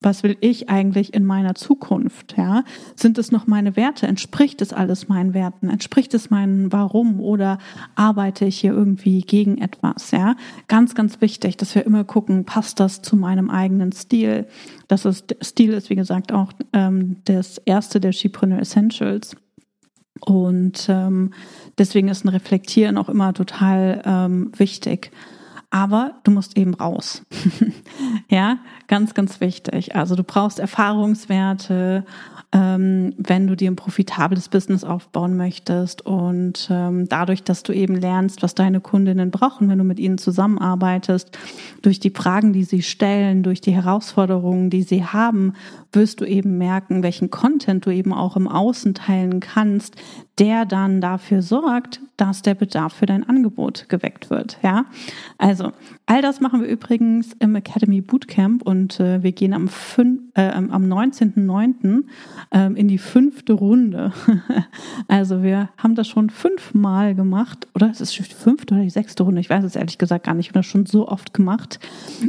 [0.01, 2.37] Was will ich eigentlich in meiner Zukunft?
[2.37, 2.63] Ja,
[2.95, 4.07] sind es noch meine Werte?
[4.07, 5.69] Entspricht es alles meinen Werten?
[5.69, 7.21] Entspricht es meinen Warum?
[7.21, 7.59] Oder
[7.97, 10.13] arbeite ich hier irgendwie gegen etwas?
[10.13, 10.37] Ja,
[10.69, 14.47] ganz, ganz wichtig, dass wir immer gucken, passt das zu meinem eigenen Stil?
[14.87, 19.37] Das ist Stil ist wie gesagt auch ähm, das erste der Skipreneur Essentials.
[20.21, 21.33] Und ähm,
[21.77, 25.11] deswegen ist ein Reflektieren auch immer total ähm, wichtig
[25.71, 27.23] aber du musst eben raus.
[28.31, 28.59] ja,
[28.89, 29.95] ganz, ganz wichtig.
[29.95, 32.05] Also du brauchst Erfahrungswerte
[32.51, 37.95] ähm, wenn du dir ein profitables Business aufbauen möchtest und ähm, dadurch, dass du eben
[37.95, 41.37] lernst, was deine Kundinnen brauchen, wenn du mit ihnen zusammenarbeitest,
[41.83, 45.53] durch die Fragen, die sie stellen, durch die Herausforderungen, die sie haben,
[45.93, 49.97] wirst du eben merken, welchen Content du eben auch im Außen teilen kannst,
[50.39, 54.59] der dann dafür sorgt, dass der Bedarf für dein Angebot geweckt wird.
[54.63, 54.87] Ja,
[55.37, 55.73] also
[56.07, 59.69] all das machen wir übrigens im Academy Bootcamp und äh, wir gehen am,
[60.35, 62.05] äh, am 19.09
[62.51, 64.13] ähm, in die fünfte Runde.
[65.09, 69.23] also wir haben das schon fünfmal gemacht, oder es ist die fünfte oder die sechste
[69.23, 71.79] Runde, ich weiß es ehrlich gesagt gar nicht, wir haben das schon so oft gemacht.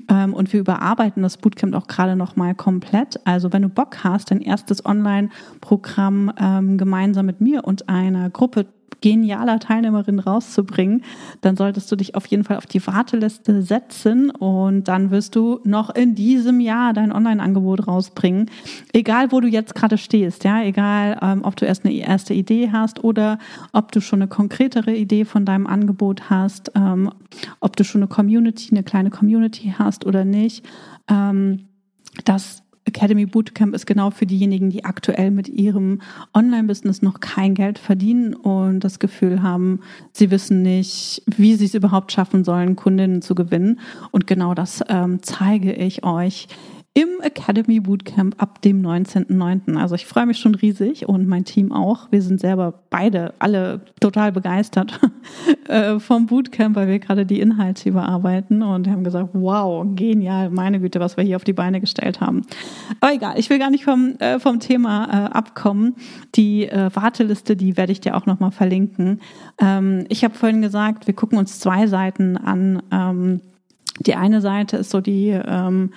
[0.09, 3.19] Ähm, und wir überarbeiten das Bootcamp auch gerade nochmal komplett.
[3.25, 8.65] Also wenn du Bock hast, dein erstes Online-Programm ähm, gemeinsam mit mir und einer Gruppe
[9.01, 11.03] genialer Teilnehmerin rauszubringen,
[11.41, 15.59] dann solltest du dich auf jeden Fall auf die Warteliste setzen und dann wirst du
[15.63, 18.49] noch in diesem Jahr dein Online-Angebot rausbringen.
[18.93, 22.69] Egal, wo du jetzt gerade stehst, ja, egal, ähm, ob du erst eine erste Idee
[22.71, 23.39] hast oder
[23.73, 27.11] ob du schon eine konkretere Idee von deinem Angebot hast, ähm,
[27.59, 30.65] ob du schon eine Community, eine kleine Community hast oder nicht.
[31.07, 31.67] Ähm,
[32.25, 36.01] das Academy Bootcamp ist genau für diejenigen, die aktuell mit ihrem
[36.33, 41.75] Online-Business noch kein Geld verdienen und das Gefühl haben, sie wissen nicht, wie sie es
[41.75, 43.79] überhaupt schaffen sollen, Kundinnen zu gewinnen.
[44.11, 46.47] Und genau das ähm, zeige ich euch
[46.95, 49.77] im Academy Bootcamp ab dem 19.09.
[49.77, 52.11] Also ich freue mich schon riesig und mein Team auch.
[52.11, 54.99] Wir sind selber beide alle total begeistert
[55.67, 60.79] äh, vom Bootcamp, weil wir gerade die Inhalte überarbeiten und haben gesagt, wow, genial, meine
[60.79, 62.41] Güte, was wir hier auf die Beine gestellt haben.
[62.99, 65.95] Aber egal, ich will gar nicht vom, äh, vom Thema äh, abkommen.
[66.35, 69.21] Die äh, Warteliste, die werde ich dir auch nochmal verlinken.
[69.59, 72.81] Ähm, ich habe vorhin gesagt, wir gucken uns zwei Seiten an.
[72.91, 73.41] Ähm,
[73.99, 75.91] die eine Seite ist so die ähm,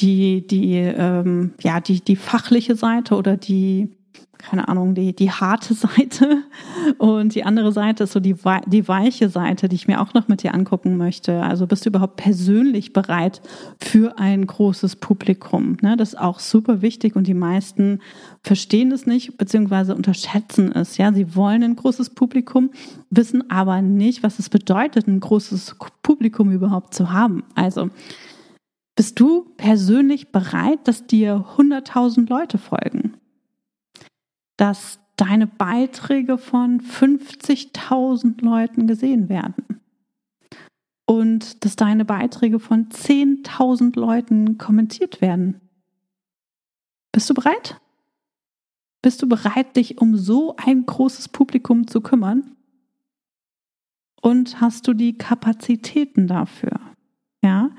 [0.00, 3.90] die, die, ähm, ja, die, die fachliche Seite oder die,
[4.38, 6.44] keine Ahnung, die, die harte Seite.
[6.98, 10.28] Und die andere Seite ist so die, die weiche Seite, die ich mir auch noch
[10.28, 11.42] mit dir angucken möchte.
[11.42, 13.42] Also bist du überhaupt persönlich bereit
[13.80, 15.76] für ein großes Publikum?
[15.82, 15.96] Ne?
[15.96, 18.00] Das ist auch super wichtig und die meisten
[18.42, 20.96] verstehen es nicht beziehungsweise unterschätzen es.
[20.96, 22.70] Ja, sie wollen ein großes Publikum,
[23.10, 27.42] wissen aber nicht, was es bedeutet, ein großes Publikum überhaupt zu haben.
[27.54, 27.90] Also
[28.98, 33.16] bist du persönlich bereit, dass dir 100.000 Leute folgen?
[34.56, 39.80] Dass deine Beiträge von 50.000 Leuten gesehen werden?
[41.06, 45.60] Und dass deine Beiträge von 10.000 Leuten kommentiert werden?
[47.12, 47.80] Bist du bereit?
[49.00, 52.56] Bist du bereit, dich um so ein großes Publikum zu kümmern?
[54.22, 56.80] Und hast du die Kapazitäten dafür?
[57.44, 57.70] Ja,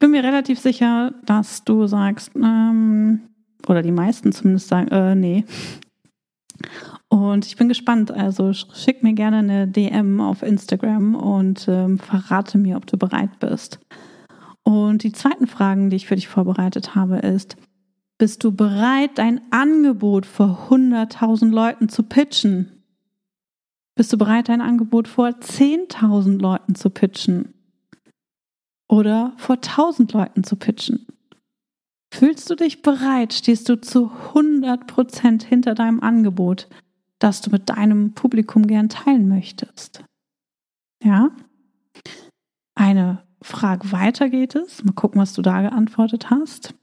[0.00, 3.20] bin mir relativ sicher, dass du sagst, ähm,
[3.68, 5.44] oder die meisten zumindest sagen, äh, nee.
[7.08, 8.10] Und ich bin gespannt.
[8.10, 13.38] Also schick mir gerne eine DM auf Instagram und ähm, verrate mir, ob du bereit
[13.38, 13.78] bist.
[14.62, 17.56] Und die zweiten Fragen, die ich für dich vorbereitet habe, ist,
[18.18, 22.82] bist du bereit, dein Angebot vor 100.000 Leuten zu pitchen?
[23.94, 27.54] Bist du bereit, dein Angebot vor 10.000 Leuten zu pitchen?
[28.90, 31.06] Oder vor tausend Leuten zu pitchen?
[32.12, 33.32] Fühlst du dich bereit?
[33.32, 36.68] Stehst du zu 100 Prozent hinter deinem Angebot,
[37.20, 40.02] das du mit deinem Publikum gern teilen möchtest?
[41.04, 41.30] Ja?
[42.74, 44.82] Eine Frage weiter geht es.
[44.82, 46.74] Mal gucken, was du da geantwortet hast.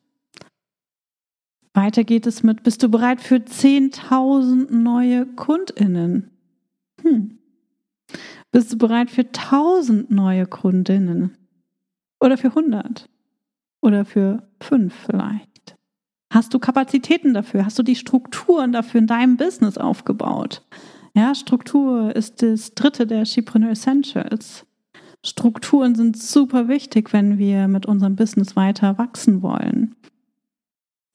[1.74, 6.32] Weiter geht es mit, bist du bereit für 10.000 neue KundInnen?
[7.02, 7.38] Hm.
[8.52, 11.38] Bist du bereit für 1000 neue Kundinnen?
[12.19, 13.10] Oder für 100?
[13.82, 15.75] Oder für 5 vielleicht?
[16.32, 17.65] Hast du Kapazitäten dafür?
[17.65, 20.63] Hast du die Strukturen dafür in deinem Business aufgebaut?
[21.13, 24.65] Ja, Struktur ist das dritte der Shepreneur Essentials.
[25.25, 29.95] Strukturen sind super wichtig, wenn wir mit unserem Business weiter wachsen wollen.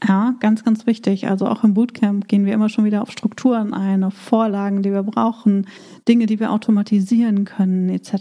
[0.06, 1.28] Ja, ganz, ganz wichtig.
[1.28, 4.92] Also auch im Bootcamp gehen wir immer schon wieder auf Strukturen ein, auf Vorlagen, die
[4.92, 5.68] wir brauchen,
[6.08, 8.14] Dinge, die wir automatisieren können, etc.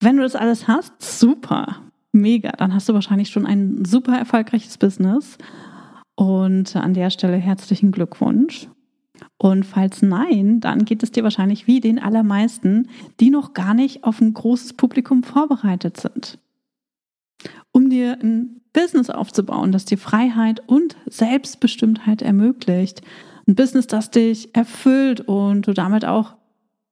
[0.00, 1.76] Wenn du das alles hast, super,
[2.12, 2.52] mega.
[2.52, 5.36] Dann hast du wahrscheinlich schon ein super erfolgreiches Business.
[6.14, 8.68] Und an der Stelle herzlichen Glückwunsch.
[9.36, 12.88] Und falls nein, dann geht es dir wahrscheinlich wie den allermeisten,
[13.20, 16.38] die noch gar nicht auf ein großes Publikum vorbereitet sind.
[17.72, 23.02] Um dir ein Business aufzubauen, das dir Freiheit und Selbstbestimmtheit ermöglicht.
[23.46, 26.36] Ein Business, das dich erfüllt und du damit auch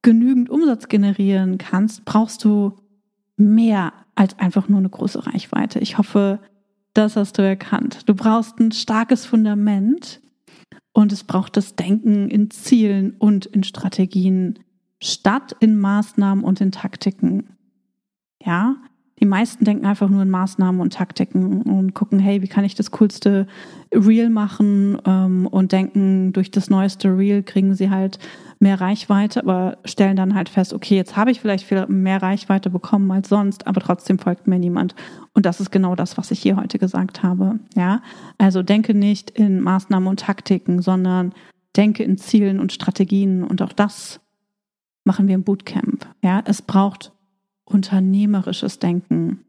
[0.01, 2.73] genügend Umsatz generieren kannst, brauchst du
[3.39, 5.79] mehr als einfach nur eine große Reichweite.
[5.79, 6.39] Ich hoffe,
[6.93, 8.07] das hast du erkannt.
[8.07, 10.21] Du brauchst ein starkes Fundament
[10.91, 14.59] und es braucht das Denken in Zielen und in Strategien
[15.01, 17.55] statt in Maßnahmen und in Taktiken.
[18.43, 18.77] Ja,
[19.19, 22.75] die meisten denken einfach nur in Maßnahmen und Taktiken und gucken, hey, wie kann ich
[22.75, 23.47] das coolste
[23.93, 28.19] Reel machen ähm, und denken, durch das neueste Reel kriegen sie halt
[28.59, 32.69] mehr Reichweite, aber stellen dann halt fest, okay, jetzt habe ich vielleicht viel mehr Reichweite
[32.69, 34.95] bekommen als sonst, aber trotzdem folgt mir niemand.
[35.33, 37.59] Und das ist genau das, was ich hier heute gesagt habe.
[37.75, 38.01] Ja,
[38.37, 41.33] also denke nicht in Maßnahmen und Taktiken, sondern
[41.75, 44.19] denke in Zielen und Strategien und auch das
[45.03, 46.05] machen wir im Bootcamp.
[46.21, 47.13] Ja, es braucht
[47.69, 49.39] unternehmerisches Denken.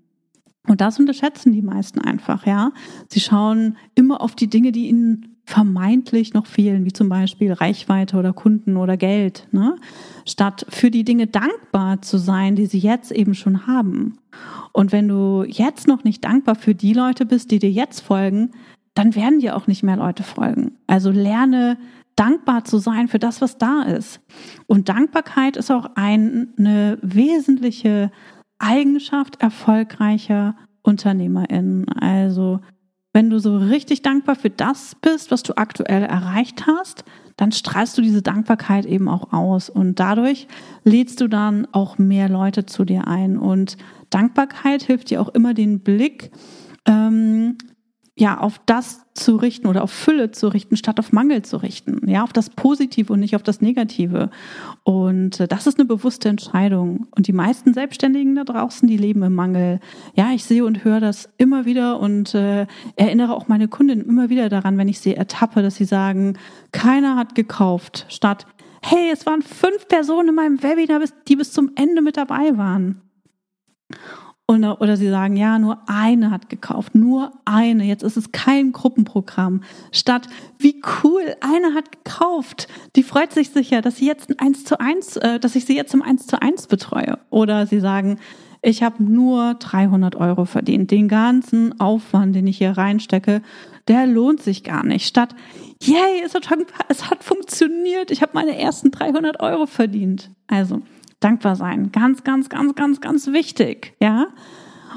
[0.66, 2.72] Und das unterschätzen die meisten einfach, ja.
[3.09, 8.16] Sie schauen immer auf die Dinge, die ihnen vermeintlich noch fehlen, wie zum Beispiel Reichweite
[8.16, 9.76] oder Kunden oder Geld, ne?
[10.24, 14.18] statt für die Dinge dankbar zu sein, die sie jetzt eben schon haben.
[14.72, 18.53] Und wenn du jetzt noch nicht dankbar für die Leute bist, die dir jetzt folgen,
[18.94, 20.76] dann werden dir auch nicht mehr Leute folgen.
[20.86, 21.78] Also lerne
[22.20, 24.20] dankbar zu sein für das, was da ist.
[24.66, 28.10] Und Dankbarkeit ist auch eine wesentliche
[28.58, 31.88] Eigenschaft erfolgreicher UnternehmerInnen.
[31.88, 32.60] Also
[33.14, 37.04] wenn du so richtig dankbar für das bist, was du aktuell erreicht hast,
[37.36, 40.46] dann strahlst du diese Dankbarkeit eben auch aus und dadurch
[40.84, 43.78] lädst du dann auch mehr Leute zu dir ein und
[44.10, 46.30] Dankbarkeit hilft dir auch immer den Blick
[46.84, 47.56] ähm,
[48.20, 52.06] ja, auf das zu richten oder auf Fülle zu richten, statt auf Mangel zu richten.
[52.06, 54.28] Ja, auf das Positive und nicht auf das Negative.
[54.84, 57.06] Und äh, das ist eine bewusste Entscheidung.
[57.16, 59.80] Und die meisten Selbstständigen da draußen, die leben im Mangel.
[60.14, 62.66] Ja, ich sehe und höre das immer wieder und äh,
[62.96, 66.38] erinnere auch meine Kundinnen immer wieder daran, wenn ich sie ertappe, dass sie sagen,
[66.72, 68.46] keiner hat gekauft, statt,
[68.82, 73.00] hey, es waren fünf Personen in meinem Webinar, die bis zum Ende mit dabei waren.
[74.51, 77.84] Oder, oder sie sagen, ja, nur eine hat gekauft, nur eine.
[77.84, 79.62] Jetzt ist es kein Gruppenprogramm.
[79.92, 80.26] Statt,
[80.59, 82.66] wie cool, eine hat gekauft.
[82.96, 85.76] Die freut sich sicher, dass sie jetzt ein 1 zu 1, äh, dass ich sie
[85.76, 87.20] jetzt im 1 zu 1 betreue.
[87.30, 88.18] Oder sie sagen,
[88.61, 90.90] ich habe nur 300 Euro verdient.
[90.90, 93.42] Den ganzen Aufwand, den ich hier reinstecke,
[93.86, 95.07] der lohnt sich gar nicht.
[95.07, 95.36] Statt,
[95.80, 96.48] yay, es hat,
[96.88, 98.11] es hat funktioniert.
[98.11, 100.32] Ich habe meine ersten 300 Euro verdient.
[100.48, 100.82] Also,
[101.20, 101.92] dankbar sein.
[101.92, 104.28] Ganz, ganz, ganz, ganz, ganz wichtig, ja.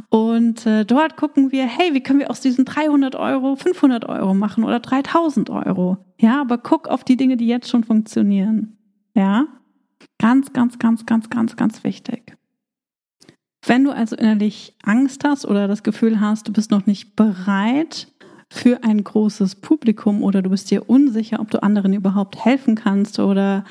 [0.10, 4.34] Und äh, dort gucken wir, hey, wie können wir aus diesen 300 Euro 500 Euro
[4.34, 5.98] machen oder 3000 Euro?
[6.18, 8.78] Ja, aber guck auf die Dinge, die jetzt schon funktionieren.
[9.14, 9.46] Ja,
[10.18, 12.36] ganz, ganz, ganz, ganz, ganz, ganz wichtig.
[13.66, 18.08] Wenn du also innerlich Angst hast oder das Gefühl hast, du bist noch nicht bereit
[18.50, 23.20] für ein großes Publikum oder du bist dir unsicher, ob du anderen überhaupt helfen kannst
[23.20, 23.64] oder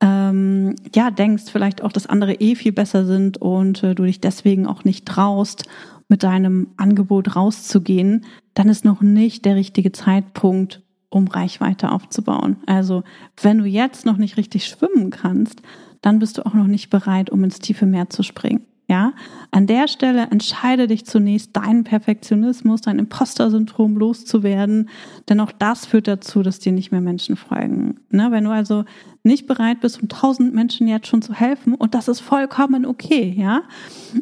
[0.00, 4.20] ähm, ja, denkst vielleicht auch, dass andere eh viel besser sind und äh, du dich
[4.20, 5.64] deswegen auch nicht traust,
[6.08, 12.56] mit deinem Angebot rauszugehen, dann ist noch nicht der richtige Zeitpunkt, um Reichweite aufzubauen.
[12.66, 13.04] Also
[13.40, 15.62] wenn du jetzt noch nicht richtig schwimmen kannst,
[16.02, 18.66] dann bist du auch noch nicht bereit, um ins tiefe Meer zu springen.
[18.86, 19.14] Ja,
[19.50, 24.90] an der Stelle entscheide dich zunächst, deinen Perfektionismus, dein Imposter-Syndrom loszuwerden,
[25.30, 28.00] denn auch das führt dazu, dass dir nicht mehr Menschen folgen.
[28.10, 28.30] Ne?
[28.30, 28.84] Wenn du also
[29.22, 33.34] nicht bereit bist, um tausend Menschen jetzt schon zu helfen, und das ist vollkommen okay,
[33.34, 33.62] ja,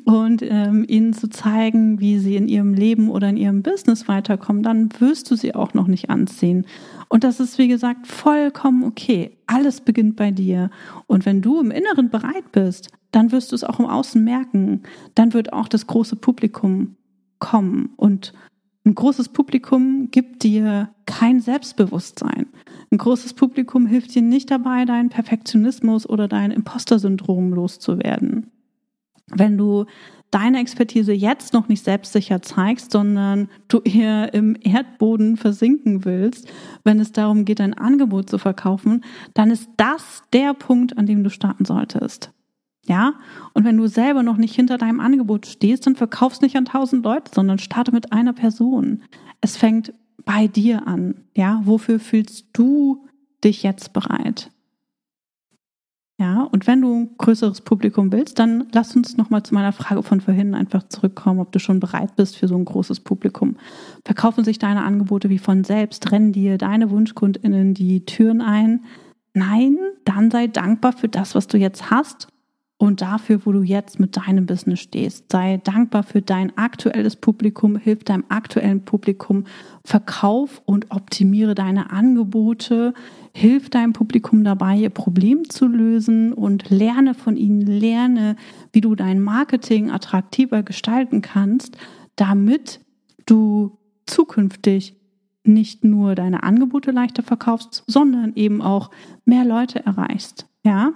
[0.04, 4.62] und ähm, ihnen zu zeigen, wie sie in ihrem Leben oder in ihrem Business weiterkommen,
[4.62, 6.66] dann wirst du sie auch noch nicht anziehen.
[7.12, 9.36] Und das ist, wie gesagt, vollkommen okay.
[9.46, 10.70] Alles beginnt bei dir.
[11.06, 14.84] Und wenn du im Inneren bereit bist, dann wirst du es auch im Außen merken.
[15.14, 16.96] Dann wird auch das große Publikum
[17.38, 17.90] kommen.
[17.98, 18.32] Und
[18.86, 22.46] ein großes Publikum gibt dir kein Selbstbewusstsein.
[22.90, 28.50] Ein großes Publikum hilft dir nicht dabei, deinen Perfektionismus oder dein Imposter-Syndrom loszuwerden.
[29.26, 29.84] Wenn du
[30.32, 36.50] deine Expertise jetzt noch nicht selbstsicher zeigst, sondern du eher im Erdboden versinken willst,
[36.84, 39.04] wenn es darum geht, ein Angebot zu verkaufen,
[39.34, 42.32] dann ist das der Punkt, an dem du starten solltest.
[42.86, 43.14] Ja,
[43.52, 47.04] und wenn du selber noch nicht hinter deinem Angebot stehst, dann verkaufst nicht an tausend
[47.04, 49.04] Leute, sondern starte mit einer Person.
[49.40, 49.92] Es fängt
[50.24, 51.24] bei dir an.
[51.36, 53.06] Ja, wofür fühlst du
[53.44, 54.51] dich jetzt bereit?
[56.22, 60.04] Ja, und wenn du ein größeres Publikum willst, dann lass uns nochmal zu meiner Frage
[60.04, 63.56] von vorhin einfach zurückkommen, ob du schon bereit bist für so ein großes Publikum.
[64.04, 66.12] Verkaufen sich deine Angebote wie von selbst?
[66.12, 68.84] Rennen dir deine WunschkundInnen die Türen ein?
[69.34, 72.28] Nein, dann sei dankbar für das, was du jetzt hast
[72.82, 75.30] und dafür, wo du jetzt mit deinem Business stehst.
[75.30, 79.44] Sei dankbar für dein aktuelles Publikum, hilf deinem aktuellen Publikum,
[79.84, 82.92] verkauf und optimiere deine Angebote,
[83.32, 88.34] hilf deinem Publikum dabei, ihr Problem zu lösen und lerne von ihnen, lerne,
[88.72, 91.76] wie du dein Marketing attraktiver gestalten kannst,
[92.16, 92.80] damit
[93.26, 94.96] du zukünftig
[95.44, 98.90] nicht nur deine Angebote leichter verkaufst, sondern eben auch
[99.24, 100.48] mehr Leute erreichst.
[100.64, 100.92] Ja,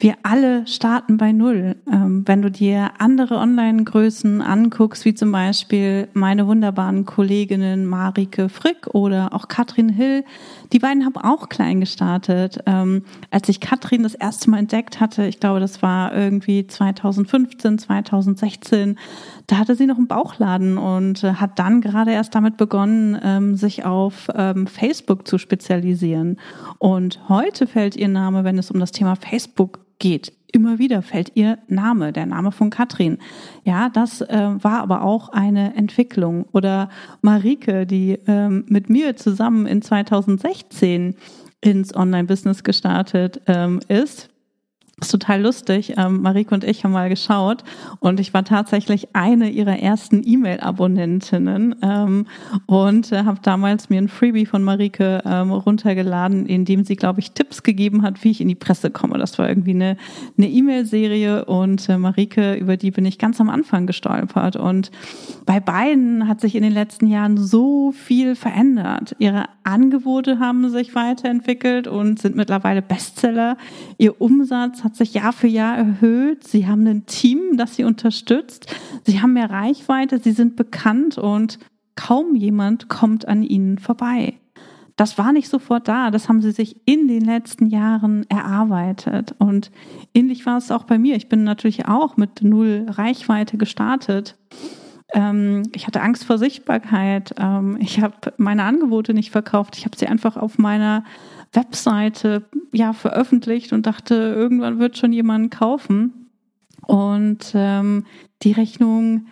[0.00, 1.76] wir alle starten bei Null.
[1.86, 8.86] Ähm, wenn du dir andere Online-Größen anguckst, wie zum Beispiel meine wunderbaren Kolleginnen Marike Frick
[8.94, 10.24] oder auch Katrin Hill,
[10.72, 12.60] die beiden haben auch klein gestartet.
[12.64, 17.78] Ähm, als ich Katrin das erste Mal entdeckt hatte, ich glaube, das war irgendwie 2015,
[17.78, 18.98] 2016,
[19.48, 23.56] da hatte sie noch einen Bauchladen und äh, hat dann gerade erst damit begonnen, ähm,
[23.56, 26.38] sich auf ähm, Facebook zu spezialisieren.
[26.78, 30.32] Und heute fällt ihr Name, wenn es um das Thema Facebook geht.
[30.52, 33.18] Immer wieder fällt ihr Name, der Name von Katrin.
[33.64, 36.44] Ja, das äh, war aber auch eine Entwicklung.
[36.52, 36.88] Oder
[37.22, 41.14] Marike, die ähm, mit mir zusammen in 2016
[41.60, 44.28] ins Online-Business gestartet ähm, ist,
[45.00, 45.94] ist total lustig.
[45.96, 47.64] Ähm, Marike und ich haben mal geschaut
[48.00, 52.26] und ich war tatsächlich eine ihrer ersten E-Mail-Abonnentinnen ähm,
[52.66, 57.20] und äh, habe damals mir ein Freebie von Marike ähm, runtergeladen, in dem sie, glaube
[57.20, 59.18] ich, Tipps gegeben hat, wie ich in die Presse komme.
[59.18, 59.96] Das war irgendwie eine
[60.38, 64.56] E-Mail-Serie und äh, Marike, über die bin ich ganz am Anfang gestolpert.
[64.56, 64.90] Und
[65.46, 69.16] bei beiden hat sich in den letzten Jahren so viel verändert.
[69.18, 73.56] Ihre Angebote haben sich weiterentwickelt und sind mittlerweile Bestseller.
[73.98, 76.46] Ihr Umsatz hat sich Jahr für Jahr erhöht.
[76.46, 78.66] Sie haben ein Team, das sie unterstützt.
[79.06, 81.58] Sie haben mehr Reichweite, sie sind bekannt und
[81.96, 84.34] kaum jemand kommt an ihnen vorbei.
[84.96, 89.34] Das war nicht sofort da, das haben sie sich in den letzten Jahren erarbeitet.
[89.38, 89.70] Und
[90.12, 91.16] ähnlich war es auch bei mir.
[91.16, 94.36] Ich bin natürlich auch mit null Reichweite gestartet.
[95.14, 97.34] Ähm, ich hatte Angst vor Sichtbarkeit.
[97.38, 99.76] Ähm, ich habe meine Angebote nicht verkauft.
[99.76, 101.04] Ich habe sie einfach auf meiner
[101.52, 106.30] Webseite ja veröffentlicht und dachte, irgendwann wird schon jemand kaufen.
[106.86, 108.04] Und ähm,
[108.42, 109.26] die Rechnung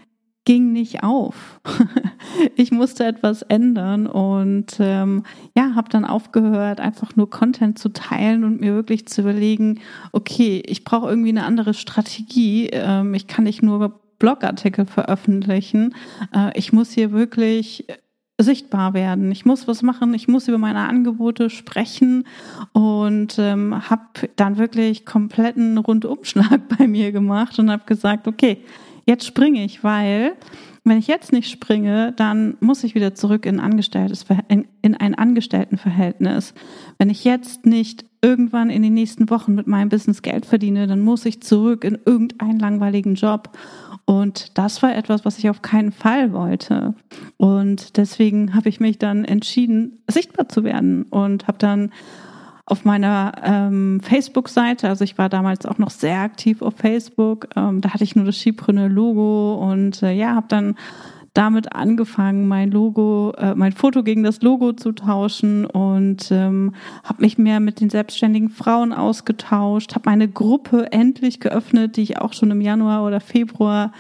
[0.45, 1.61] ging nicht auf.
[2.57, 5.25] ich musste etwas ändern und ähm,
[5.55, 9.81] ja, habe dann aufgehört, einfach nur Content zu teilen und mir wirklich zu überlegen,
[10.13, 12.71] okay, ich brauche irgendwie eine andere Strategie.
[12.73, 15.95] Ähm, ich kann nicht nur Blogartikel veröffentlichen.
[16.35, 17.87] Äh, ich muss hier wirklich
[18.41, 19.33] sichtbar werden.
[19.33, 22.25] Ich muss was machen, ich muss über meine Angebote sprechen
[22.73, 28.59] und ähm, habe dann wirklich kompletten Rundumschlag bei mir gemacht und habe gesagt, okay,
[29.07, 30.35] jetzt springe ich, weil
[30.85, 35.15] wenn ich jetzt nicht springe, dann muss ich wieder zurück in, Angestelltes, in, in ein
[35.15, 36.55] Angestelltenverhältnis.
[36.97, 41.01] Wenn ich jetzt nicht irgendwann in den nächsten Wochen mit meinem Business Geld verdiene, dann
[41.01, 43.51] muss ich zurück in irgendeinen langweiligen Job.
[44.05, 46.95] Und das war etwas, was ich auf keinen Fall wollte.
[47.37, 51.93] Und deswegen habe ich mich dann entschieden, sichtbar zu werden und habe dann
[52.65, 57.81] auf meiner ähm, Facebook-Seite, also ich war damals auch noch sehr aktiv auf Facebook, ähm,
[57.81, 60.77] da hatte ich nur das Skipreneur-Logo und äh, ja, habe dann
[61.35, 66.75] damit angefangen, mein Logo, äh, mein Foto gegen das Logo zu tauschen und ähm,
[67.05, 72.19] habe mich mehr mit den selbstständigen Frauen ausgetauscht, habe meine Gruppe endlich geöffnet, die ich
[72.19, 73.93] auch schon im Januar oder Februar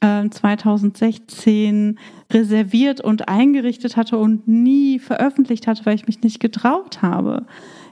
[0.00, 1.98] äh, 2016
[2.32, 7.46] reserviert und eingerichtet hatte und nie veröffentlicht hatte, weil ich mich nicht getraut habe.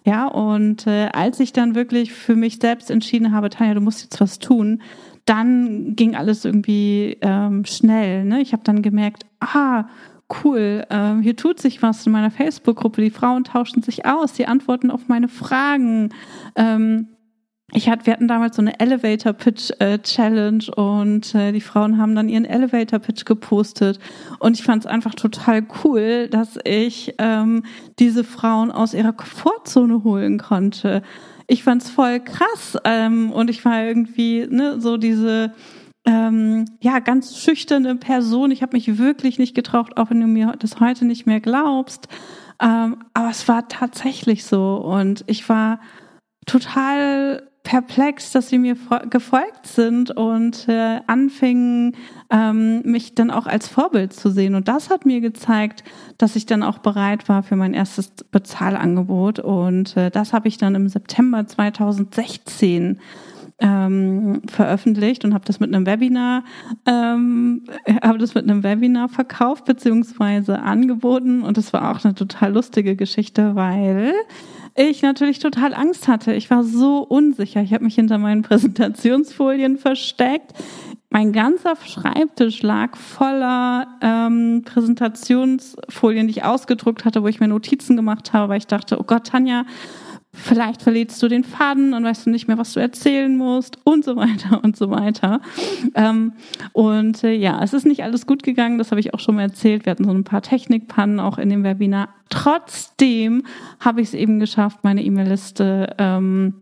[0.05, 4.03] Ja, und äh, als ich dann wirklich für mich selbst entschieden habe, Tanja, du musst
[4.03, 4.80] jetzt was tun,
[5.29, 8.24] dann ging alles irgendwie ähm, schnell.
[8.24, 8.41] Ne?
[8.41, 9.85] Ich habe dann gemerkt, ah,
[10.45, 13.03] cool, ähm, hier tut sich was in meiner Facebook-Gruppe.
[13.03, 16.11] Die Frauen tauschen sich aus, die antworten auf meine Fragen.
[16.57, 17.09] Ähm,
[17.72, 21.99] ich hatte, wir hatten damals so eine Elevator Pitch äh, Challenge und äh, die Frauen
[21.99, 23.99] haben dann ihren Elevator Pitch gepostet
[24.39, 27.64] und ich fand es einfach total cool, dass ich ähm,
[27.99, 31.03] diese Frauen aus ihrer Komfortzone holen konnte
[31.49, 35.53] ich fand's voll krass ähm, und ich war irgendwie ne, so diese
[36.05, 38.51] ähm, ja ganz schüchterne Person.
[38.51, 42.07] Ich habe mich wirklich nicht getraut, auch wenn du mir das heute nicht mehr glaubst.
[42.61, 45.80] Ähm, aber es war tatsächlich so und ich war
[46.46, 48.76] total perplex, dass sie mir
[49.11, 51.96] gefolgt sind und äh, anfingen,
[52.30, 54.54] ähm, mich dann auch als Vorbild zu sehen.
[54.54, 55.84] Und das hat mir gezeigt,
[56.16, 59.38] dass ich dann auch bereit war für mein erstes Bezahlangebot.
[59.38, 63.00] Und äh, das habe ich dann im September 2016
[63.61, 66.44] ähm, veröffentlicht und habe das mit einem Webinar
[66.86, 67.64] ähm,
[68.02, 72.94] habe das mit einem Webinar verkauft beziehungsweise angeboten und das war auch eine total lustige
[72.94, 74.14] Geschichte, weil
[74.75, 76.35] ich natürlich total Angst hatte.
[76.35, 77.62] Ich war so unsicher.
[77.62, 80.55] Ich habe mich hinter meinen Präsentationsfolien versteckt.
[81.11, 87.97] Mein ganzer Schreibtisch lag voller ähm, Präsentationsfolien, die ich ausgedruckt hatte, wo ich mir Notizen
[87.97, 89.64] gemacht habe, weil ich dachte, oh Gott, Tanja,
[90.39, 94.05] vielleicht verlierst du den Faden und weißt du nicht mehr, was du erzählen musst und
[94.05, 95.41] so weiter und so weiter.
[95.95, 96.32] Ähm,
[96.72, 99.43] und äh, ja, es ist nicht alles gut gegangen, das habe ich auch schon mal
[99.43, 99.84] erzählt.
[99.84, 102.09] Wir hatten so ein paar Technikpannen auch in dem Webinar.
[102.30, 103.43] Trotzdem
[103.80, 106.55] habe ich es eben geschafft, meine E-Mail-Liste ähm,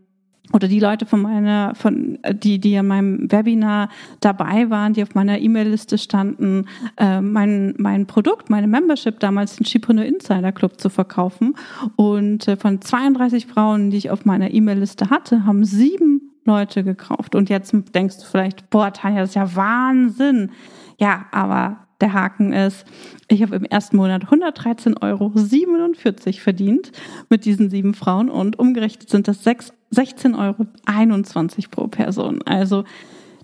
[0.53, 3.89] oder die Leute von meiner, von die, die an meinem Webinar
[4.21, 6.65] dabei waren, die auf meiner E-Mail-Liste standen,
[6.97, 11.55] äh, mein, mein Produkt, meine Membership damals den Chipreneur Insider Club zu verkaufen.
[11.95, 17.35] Und äh, von 32 Frauen, die ich auf meiner E-Mail-Liste hatte, haben sieben Leute gekauft.
[17.35, 20.51] Und jetzt denkst du vielleicht, boah, Tanja, das ist ja Wahnsinn.
[20.97, 22.85] Ja, aber der Haken ist,
[23.27, 25.31] ich habe im ersten Monat 113,47 Euro
[26.39, 26.91] verdient
[27.29, 30.65] mit diesen sieben Frauen und umgerechnet sind das 16,21 Euro
[31.71, 32.41] pro Person.
[32.43, 32.83] Also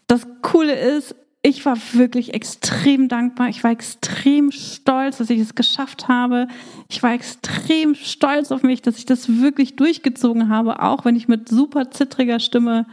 [0.08, 3.50] das Coole ist, ich war wirklich extrem dankbar.
[3.50, 6.48] Ich war extrem stolz, dass ich es geschafft habe.
[6.88, 11.28] Ich war extrem stolz auf mich, dass ich das wirklich durchgezogen habe, auch wenn ich
[11.28, 12.86] mit super zittriger Stimme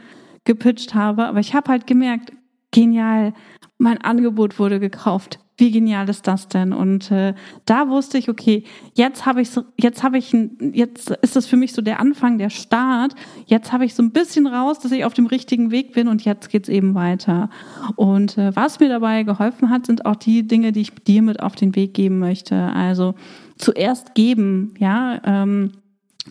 [0.45, 1.27] gepitcht habe.
[1.27, 2.33] Aber ich habe halt gemerkt,
[2.73, 3.35] genial,
[3.79, 6.73] mein Angebot wurde gekauft wie genial ist das denn?
[6.73, 7.35] Und äh,
[7.67, 10.35] da wusste ich, okay, jetzt habe ich so, jetzt habe ich,
[10.73, 13.15] jetzt ist das für mich so der Anfang, der Start.
[13.47, 16.25] Jetzt habe ich so ein bisschen raus, dass ich auf dem richtigen Weg bin und
[16.25, 17.51] jetzt geht's eben weiter.
[17.97, 21.41] Und äh, was mir dabei geholfen hat, sind auch die Dinge, die ich dir mit
[21.41, 22.57] auf den Weg geben möchte.
[22.57, 23.15] Also
[23.59, 25.21] zuerst geben, ja.
[25.25, 25.73] Ähm,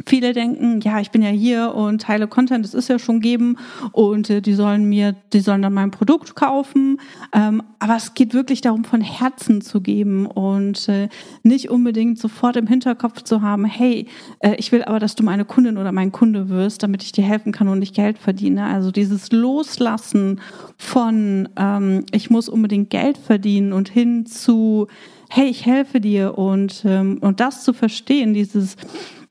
[0.06, 3.58] Viele denken, ja, ich bin ja hier und teile Content, das ist ja schon geben
[3.92, 7.00] und äh, die sollen mir, die sollen dann mein Produkt kaufen.
[7.34, 11.10] Ähm, aber es geht wirklich darum, von Herzen zu geben und äh,
[11.44, 14.08] nicht unbedingt sofort im Hinterkopf zu haben, hey,
[14.40, 17.24] äh, ich will aber, dass du meine Kundin oder mein Kunde wirst, damit ich dir
[17.24, 18.66] helfen kann und ich Geld verdiene.
[18.66, 20.42] Also dieses Loslassen
[20.78, 24.88] von, ähm, ich muss unbedingt Geld verdienen und hin zu,
[25.30, 28.76] hey, ich helfe dir und, ähm, und das zu verstehen, dieses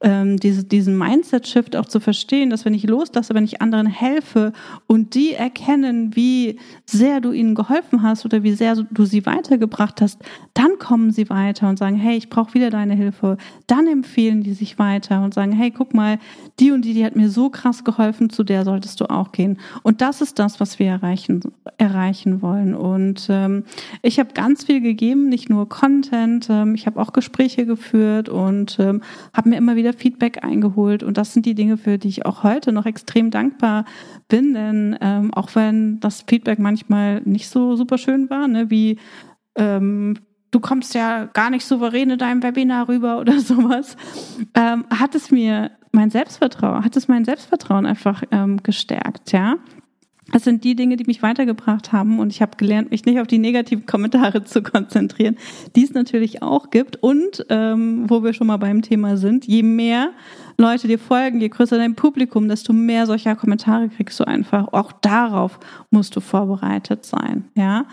[0.00, 4.52] ähm, diese, diesen Mindset-Shift auch zu verstehen, dass wenn ich loslasse, wenn ich anderen helfe
[4.86, 10.00] und die erkennen, wie sehr du ihnen geholfen hast oder wie sehr du sie weitergebracht
[10.00, 10.20] hast,
[10.54, 13.38] dann kommen sie weiter und sagen, hey, ich brauche wieder deine Hilfe.
[13.66, 16.18] Dann empfehlen die sich weiter und sagen, hey, guck mal,
[16.60, 19.58] die und die, die hat mir so krass geholfen, zu der solltest du auch gehen.
[19.82, 21.40] Und das ist das, was wir erreichen,
[21.76, 22.74] erreichen wollen.
[22.74, 23.64] Und ähm,
[24.02, 28.78] ich habe ganz viel gegeben, nicht nur Content, ähm, ich habe auch Gespräche geführt und
[28.78, 31.02] ähm, habe mir immer wieder wieder Feedback eingeholt.
[31.02, 33.84] Und das sind die Dinge, für die ich auch heute noch extrem dankbar
[34.28, 34.54] bin.
[34.54, 38.98] Denn ähm, auch wenn das Feedback manchmal nicht so super schön war, ne, wie
[39.56, 40.14] ähm,
[40.50, 43.96] du kommst ja gar nicht souverän in deinem Webinar rüber oder sowas,
[44.54, 49.56] ähm, hat es mir mein Selbstvertrauen, hat es mein Selbstvertrauen einfach ähm, gestärkt, ja.
[50.32, 53.26] Das sind die Dinge, die mich weitergebracht haben und ich habe gelernt, mich nicht auf
[53.26, 55.36] die negativen Kommentare zu konzentrieren,
[55.74, 56.96] die es natürlich auch gibt.
[56.96, 60.10] Und ähm, wo wir schon mal beim Thema sind, je mehr
[60.60, 64.72] Leute dir folgen, je größer dein Publikum, desto mehr solcher Kommentare kriegst du einfach.
[64.72, 65.60] Auch darauf
[65.90, 67.86] musst du vorbereitet sein, ja.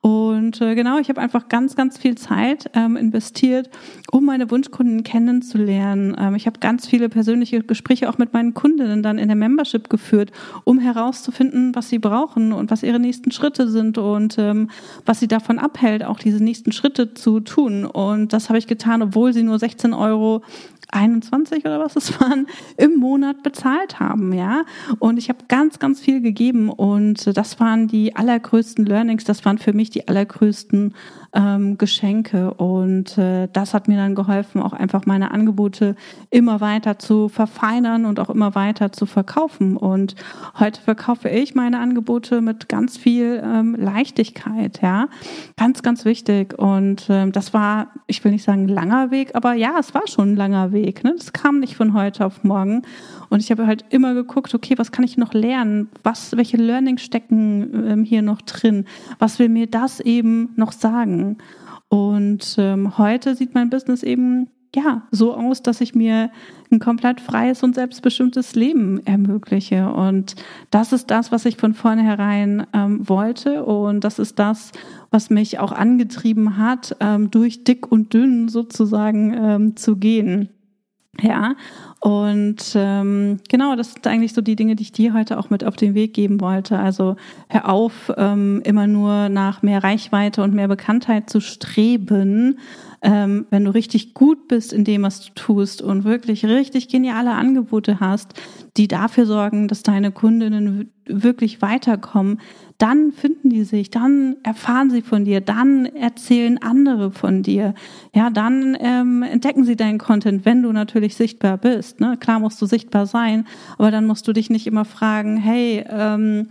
[0.00, 3.70] Und äh, genau, ich habe einfach ganz, ganz viel Zeit ähm, investiert,
[4.10, 6.16] um meine Wunschkunden kennenzulernen.
[6.18, 9.88] Ähm, ich habe ganz viele persönliche Gespräche auch mit meinen Kundinnen dann in der Membership
[9.88, 10.32] geführt,
[10.64, 14.68] um herauszufinden, was sie brauchen und was ihre nächsten Schritte sind und ähm,
[15.06, 17.84] was sie davon abhält, auch diese nächsten Schritte zu tun.
[17.86, 20.42] Und das habe ich getan, obwohl sie nur 16 Euro
[20.90, 24.64] 21 oder was es waren, im Monat bezahlt haben, ja.
[24.98, 29.58] Und ich habe ganz, ganz viel gegeben und das waren die allergrößten Learnings, das waren
[29.58, 30.94] für mich die allergrößten
[31.34, 35.94] ähm, Geschenke und äh, das hat mir dann geholfen, auch einfach meine Angebote
[36.30, 39.76] immer weiter zu verfeinern und auch immer weiter zu verkaufen.
[39.76, 40.14] Und
[40.58, 45.08] heute verkaufe ich meine Angebote mit ganz viel ähm, Leichtigkeit, ja.
[45.56, 46.58] Ganz, ganz wichtig.
[46.58, 50.32] Und ähm, das war, ich will nicht sagen langer Weg, aber ja, es war schon
[50.32, 51.04] ein langer Weg.
[51.04, 51.14] Ne?
[51.16, 52.82] Das kam nicht von heute auf morgen.
[53.28, 55.90] Und ich habe halt immer geguckt, okay, was kann ich noch lernen?
[56.02, 58.86] Was, welche Learnings stecken ähm, hier noch drin?
[59.18, 61.27] Was will mir das eben noch sagen?
[61.88, 66.30] Und ähm, heute sieht mein Business eben ja so aus, dass ich mir
[66.70, 69.90] ein komplett freies und selbstbestimmtes Leben ermögliche.
[69.90, 70.36] Und
[70.70, 73.64] das ist das, was ich von vornherein ähm, wollte.
[73.64, 74.72] Und das ist das,
[75.10, 80.50] was mich auch angetrieben hat, ähm, durch dick und dünn sozusagen ähm, zu gehen.
[81.16, 81.56] Ja,
[82.00, 85.64] und ähm, genau, das sind eigentlich so die Dinge, die ich dir heute auch mit
[85.64, 86.78] auf den Weg geben wollte.
[86.78, 87.16] Also
[87.48, 92.58] hör auf, ähm, immer nur nach mehr Reichweite und mehr Bekanntheit zu streben,
[93.02, 97.32] ähm, wenn du richtig gut bist in dem, was du tust und wirklich richtig geniale
[97.32, 98.34] Angebote hast,
[98.76, 102.40] die dafür sorgen, dass deine Kundinnen wirklich weiterkommen,
[102.78, 107.74] dann finden die sich, dann erfahren sie von dir, dann erzählen andere von dir.
[108.14, 111.98] Ja, dann ähm, entdecken sie deinen Content, wenn du natürlich sichtbar bist.
[111.98, 112.16] Ne?
[112.18, 113.46] Klar musst du sichtbar sein,
[113.78, 116.48] aber dann musst du dich nicht immer fragen, hey, ähm,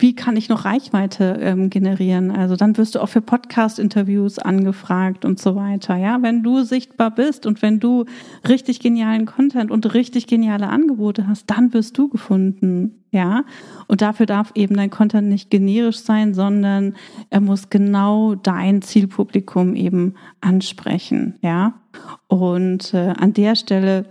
[0.00, 2.30] wie kann ich noch Reichweite ähm, generieren?
[2.30, 5.96] Also dann wirst du auch für Podcast-Interviews angefragt und so weiter.
[5.96, 8.06] Ja, wenn du sichtbar bist und wenn du
[8.48, 12.96] richtig genialen Content und richtig geniale Angebote hast, dann wirst du gefunden.
[13.12, 13.44] Ja,
[13.88, 16.94] und dafür darf eben dein Content nicht generisch sein, sondern
[17.28, 21.34] er muss genau dein Zielpublikum eben ansprechen.
[21.42, 21.74] Ja,
[22.28, 24.04] und äh, an der Stelle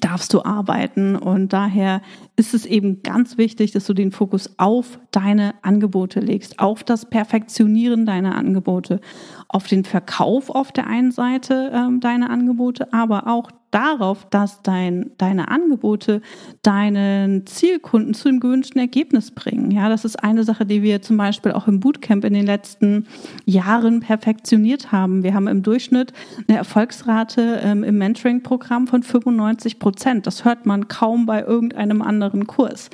[0.00, 1.16] darfst du arbeiten.
[1.16, 2.02] Und daher
[2.36, 7.08] ist es eben ganz wichtig, dass du den Fokus auf deine Angebote legst, auf das
[7.08, 9.00] Perfektionieren deiner Angebote,
[9.48, 15.10] auf den Verkauf auf der einen Seite ähm, deiner Angebote, aber auch darauf, dass dein,
[15.18, 16.22] deine Angebote
[16.62, 19.70] deinen Zielkunden zu dem gewünschten Ergebnis bringen.
[19.70, 23.06] Ja, das ist eine Sache, die wir zum Beispiel auch im Bootcamp in den letzten
[23.44, 25.22] Jahren perfektioniert haben.
[25.22, 26.12] Wir haben im Durchschnitt
[26.46, 30.26] eine Erfolgsrate ähm, im Mentoring-Programm von 95 Prozent.
[30.26, 32.90] Das hört man kaum bei irgendeinem anderen Kurs.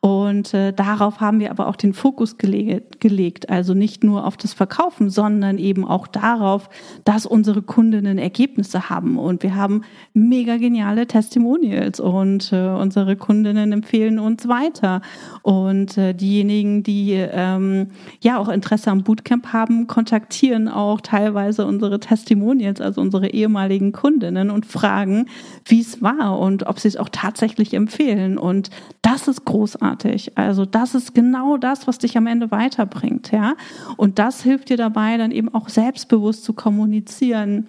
[0.00, 3.50] Und äh, darauf haben wir aber auch den Fokus gelegt, gelegt.
[3.50, 6.68] Also nicht nur auf das Verkaufen, sondern eben auch darauf,
[7.04, 9.16] dass unsere Kundinnen Ergebnisse haben.
[9.16, 9.82] Und wir haben
[10.28, 15.00] mega geniale Testimonials und äh, unsere Kundinnen empfehlen uns weiter.
[15.42, 17.88] Und äh, diejenigen, die ähm,
[18.20, 24.50] ja auch Interesse am Bootcamp haben, kontaktieren auch teilweise unsere Testimonials, also unsere ehemaligen Kundinnen
[24.50, 25.26] und fragen,
[25.64, 28.38] wie es war und ob sie es auch tatsächlich empfehlen.
[28.38, 28.70] Und
[29.02, 30.38] das ist großartig.
[30.38, 33.54] Also das ist genau das, was dich am Ende weiterbringt, ja.
[33.96, 37.68] Und das hilft dir dabei, dann eben auch selbstbewusst zu kommunizieren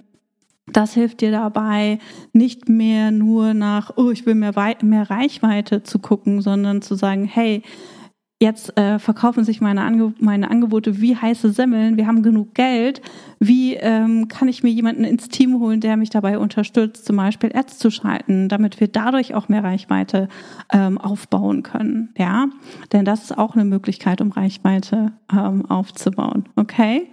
[0.72, 2.00] das hilft dir dabei,
[2.32, 7.26] nicht mehr nur nach, oh, ich will mehr, mehr Reichweite zu gucken, sondern zu sagen,
[7.26, 7.64] hey,
[8.44, 13.02] jetzt äh, verkaufen sich meine, Ange meine Angebote wie heiße Semmeln, wir haben genug Geld,
[13.40, 17.52] wie ähm, kann ich mir jemanden ins Team holen, der mich dabei unterstützt, zum Beispiel
[17.54, 20.28] Ads zu schalten, damit wir dadurch auch mehr Reichweite
[20.72, 22.48] ähm, aufbauen können, ja,
[22.92, 27.10] denn das ist auch eine Möglichkeit, um Reichweite ähm, aufzubauen, okay?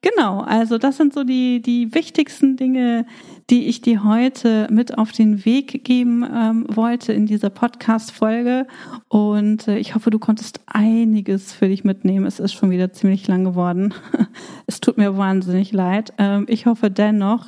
[0.00, 3.04] Genau, also das sind so die, die wichtigsten Dinge,
[3.50, 8.66] die ich dir heute mit auf den Weg geben ähm, wollte in dieser Podcast-Folge.
[9.08, 12.26] Und äh, ich hoffe, du konntest einiges für dich mitnehmen.
[12.26, 13.94] Es ist schon wieder ziemlich lang geworden.
[14.66, 16.12] es tut mir wahnsinnig leid.
[16.18, 17.46] Ähm, ich hoffe dennoch,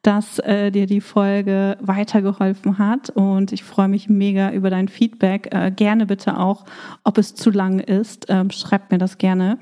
[0.00, 5.54] dass äh, dir die Folge weitergeholfen hat und ich freue mich mega über dein Feedback.
[5.54, 6.64] Äh, gerne bitte auch,
[7.04, 9.58] ob es zu lang ist, ähm, schreibt mir das gerne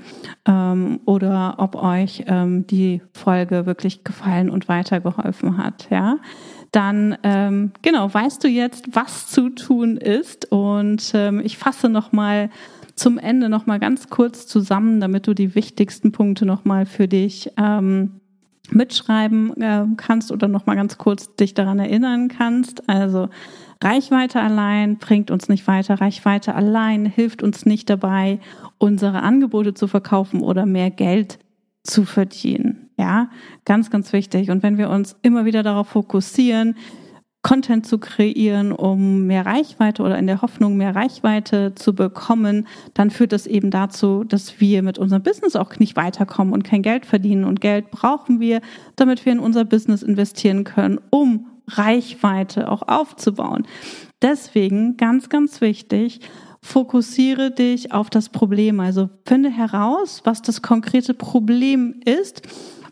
[0.46, 5.88] ähm, oder ob euch ähm, die Folge wirklich gefallen und weitergeholfen hat.
[5.90, 6.18] Ja,
[6.72, 12.12] dann ähm, genau weißt du jetzt, was zu tun ist und ähm, ich fasse noch
[12.12, 12.48] mal
[12.94, 17.08] zum Ende noch mal ganz kurz zusammen, damit du die wichtigsten Punkte noch mal für
[17.08, 18.20] dich ähm,
[18.70, 22.88] mitschreiben äh, kannst oder noch mal ganz kurz dich daran erinnern kannst.
[22.88, 23.28] Also
[23.82, 26.00] Reichweite allein bringt uns nicht weiter.
[26.00, 28.38] Reichweite allein hilft uns nicht dabei,
[28.78, 31.38] unsere Angebote zu verkaufen oder mehr Geld
[31.82, 32.90] zu verdienen.
[32.98, 33.30] Ja,
[33.64, 34.50] ganz, ganz wichtig.
[34.50, 36.76] Und wenn wir uns immer wieder darauf fokussieren,
[37.42, 43.10] Content zu kreieren, um mehr Reichweite oder in der Hoffnung, mehr Reichweite zu bekommen, dann
[43.10, 47.06] führt das eben dazu, dass wir mit unserem Business auch nicht weiterkommen und kein Geld
[47.06, 47.44] verdienen.
[47.44, 48.60] Und Geld brauchen wir,
[48.96, 53.66] damit wir in unser Business investieren können, um Reichweite auch aufzubauen.
[54.20, 56.20] Deswegen ganz, ganz wichtig,
[56.62, 58.80] fokussiere dich auf das Problem.
[58.80, 62.42] Also finde heraus, was das konkrete Problem ist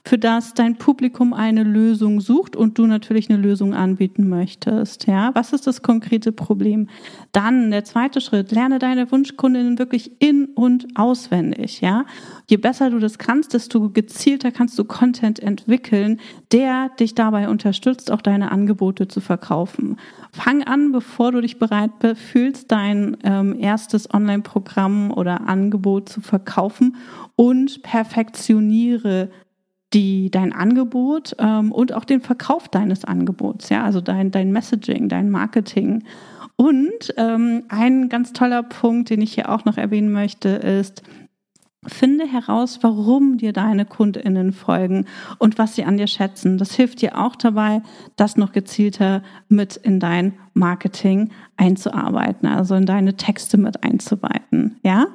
[0.04, 5.06] für das dein Publikum eine Lösung sucht und du natürlich eine Lösung anbieten möchtest.
[5.06, 6.88] Ja, was ist das konkrete Problem?
[7.32, 11.80] Dann der zweite Schritt, lerne deine Wunschkundinnen wirklich in und auswendig.
[11.80, 12.04] Ja,
[12.48, 16.20] je besser du das kannst, desto gezielter kannst du Content entwickeln,
[16.52, 19.96] der dich dabei unterstützt, auch deine Angebote zu verkaufen.
[20.32, 26.96] Fang an, bevor du dich bereit fühlst, dein ähm, erstes Online-Programm oder Angebot zu verkaufen
[27.36, 29.30] und perfektioniere
[29.92, 35.08] die, dein Angebot ähm, und auch den Verkauf deines Angebots, ja, also dein, dein Messaging,
[35.08, 36.04] dein Marketing.
[36.56, 41.02] Und ähm, ein ganz toller Punkt, den ich hier auch noch erwähnen möchte, ist,
[41.86, 45.06] Finde heraus, warum dir deine KundInnen folgen
[45.38, 46.58] und was sie an dir schätzen.
[46.58, 47.82] Das hilft dir auch dabei,
[48.16, 54.80] das noch gezielter mit in dein Marketing einzuarbeiten, also in deine Texte mit einzuarbeiten.
[54.82, 55.06] Ja?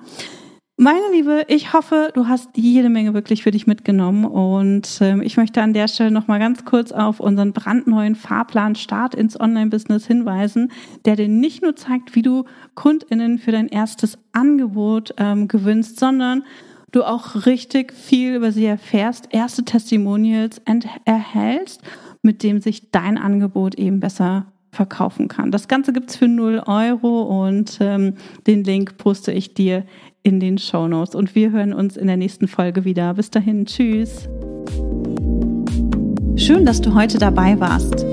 [0.83, 5.37] Meine Liebe, ich hoffe, du hast jede Menge wirklich für dich mitgenommen und ähm, ich
[5.37, 10.05] möchte an der Stelle noch mal ganz kurz auf unseren brandneuen Fahrplan Start ins Online-Business
[10.05, 10.73] hinweisen,
[11.05, 12.43] der dir nicht nur zeigt, wie du
[12.75, 16.43] KundInnen für dein erstes Angebot ähm, gewinnst, sondern
[16.91, 20.61] du auch richtig viel über sie erfährst, erste Testimonials
[21.05, 21.81] erhältst,
[22.23, 25.51] mit dem sich dein Angebot eben besser verkaufen kann.
[25.51, 28.15] Das Ganze gibt's für 0 Euro und ähm,
[28.47, 29.85] den Link poste ich dir
[30.23, 31.15] in den Show Notes.
[31.15, 33.13] Und wir hören uns in der nächsten Folge wieder.
[33.13, 34.29] Bis dahin, tschüss.
[36.35, 38.12] Schön, dass du heute dabei warst.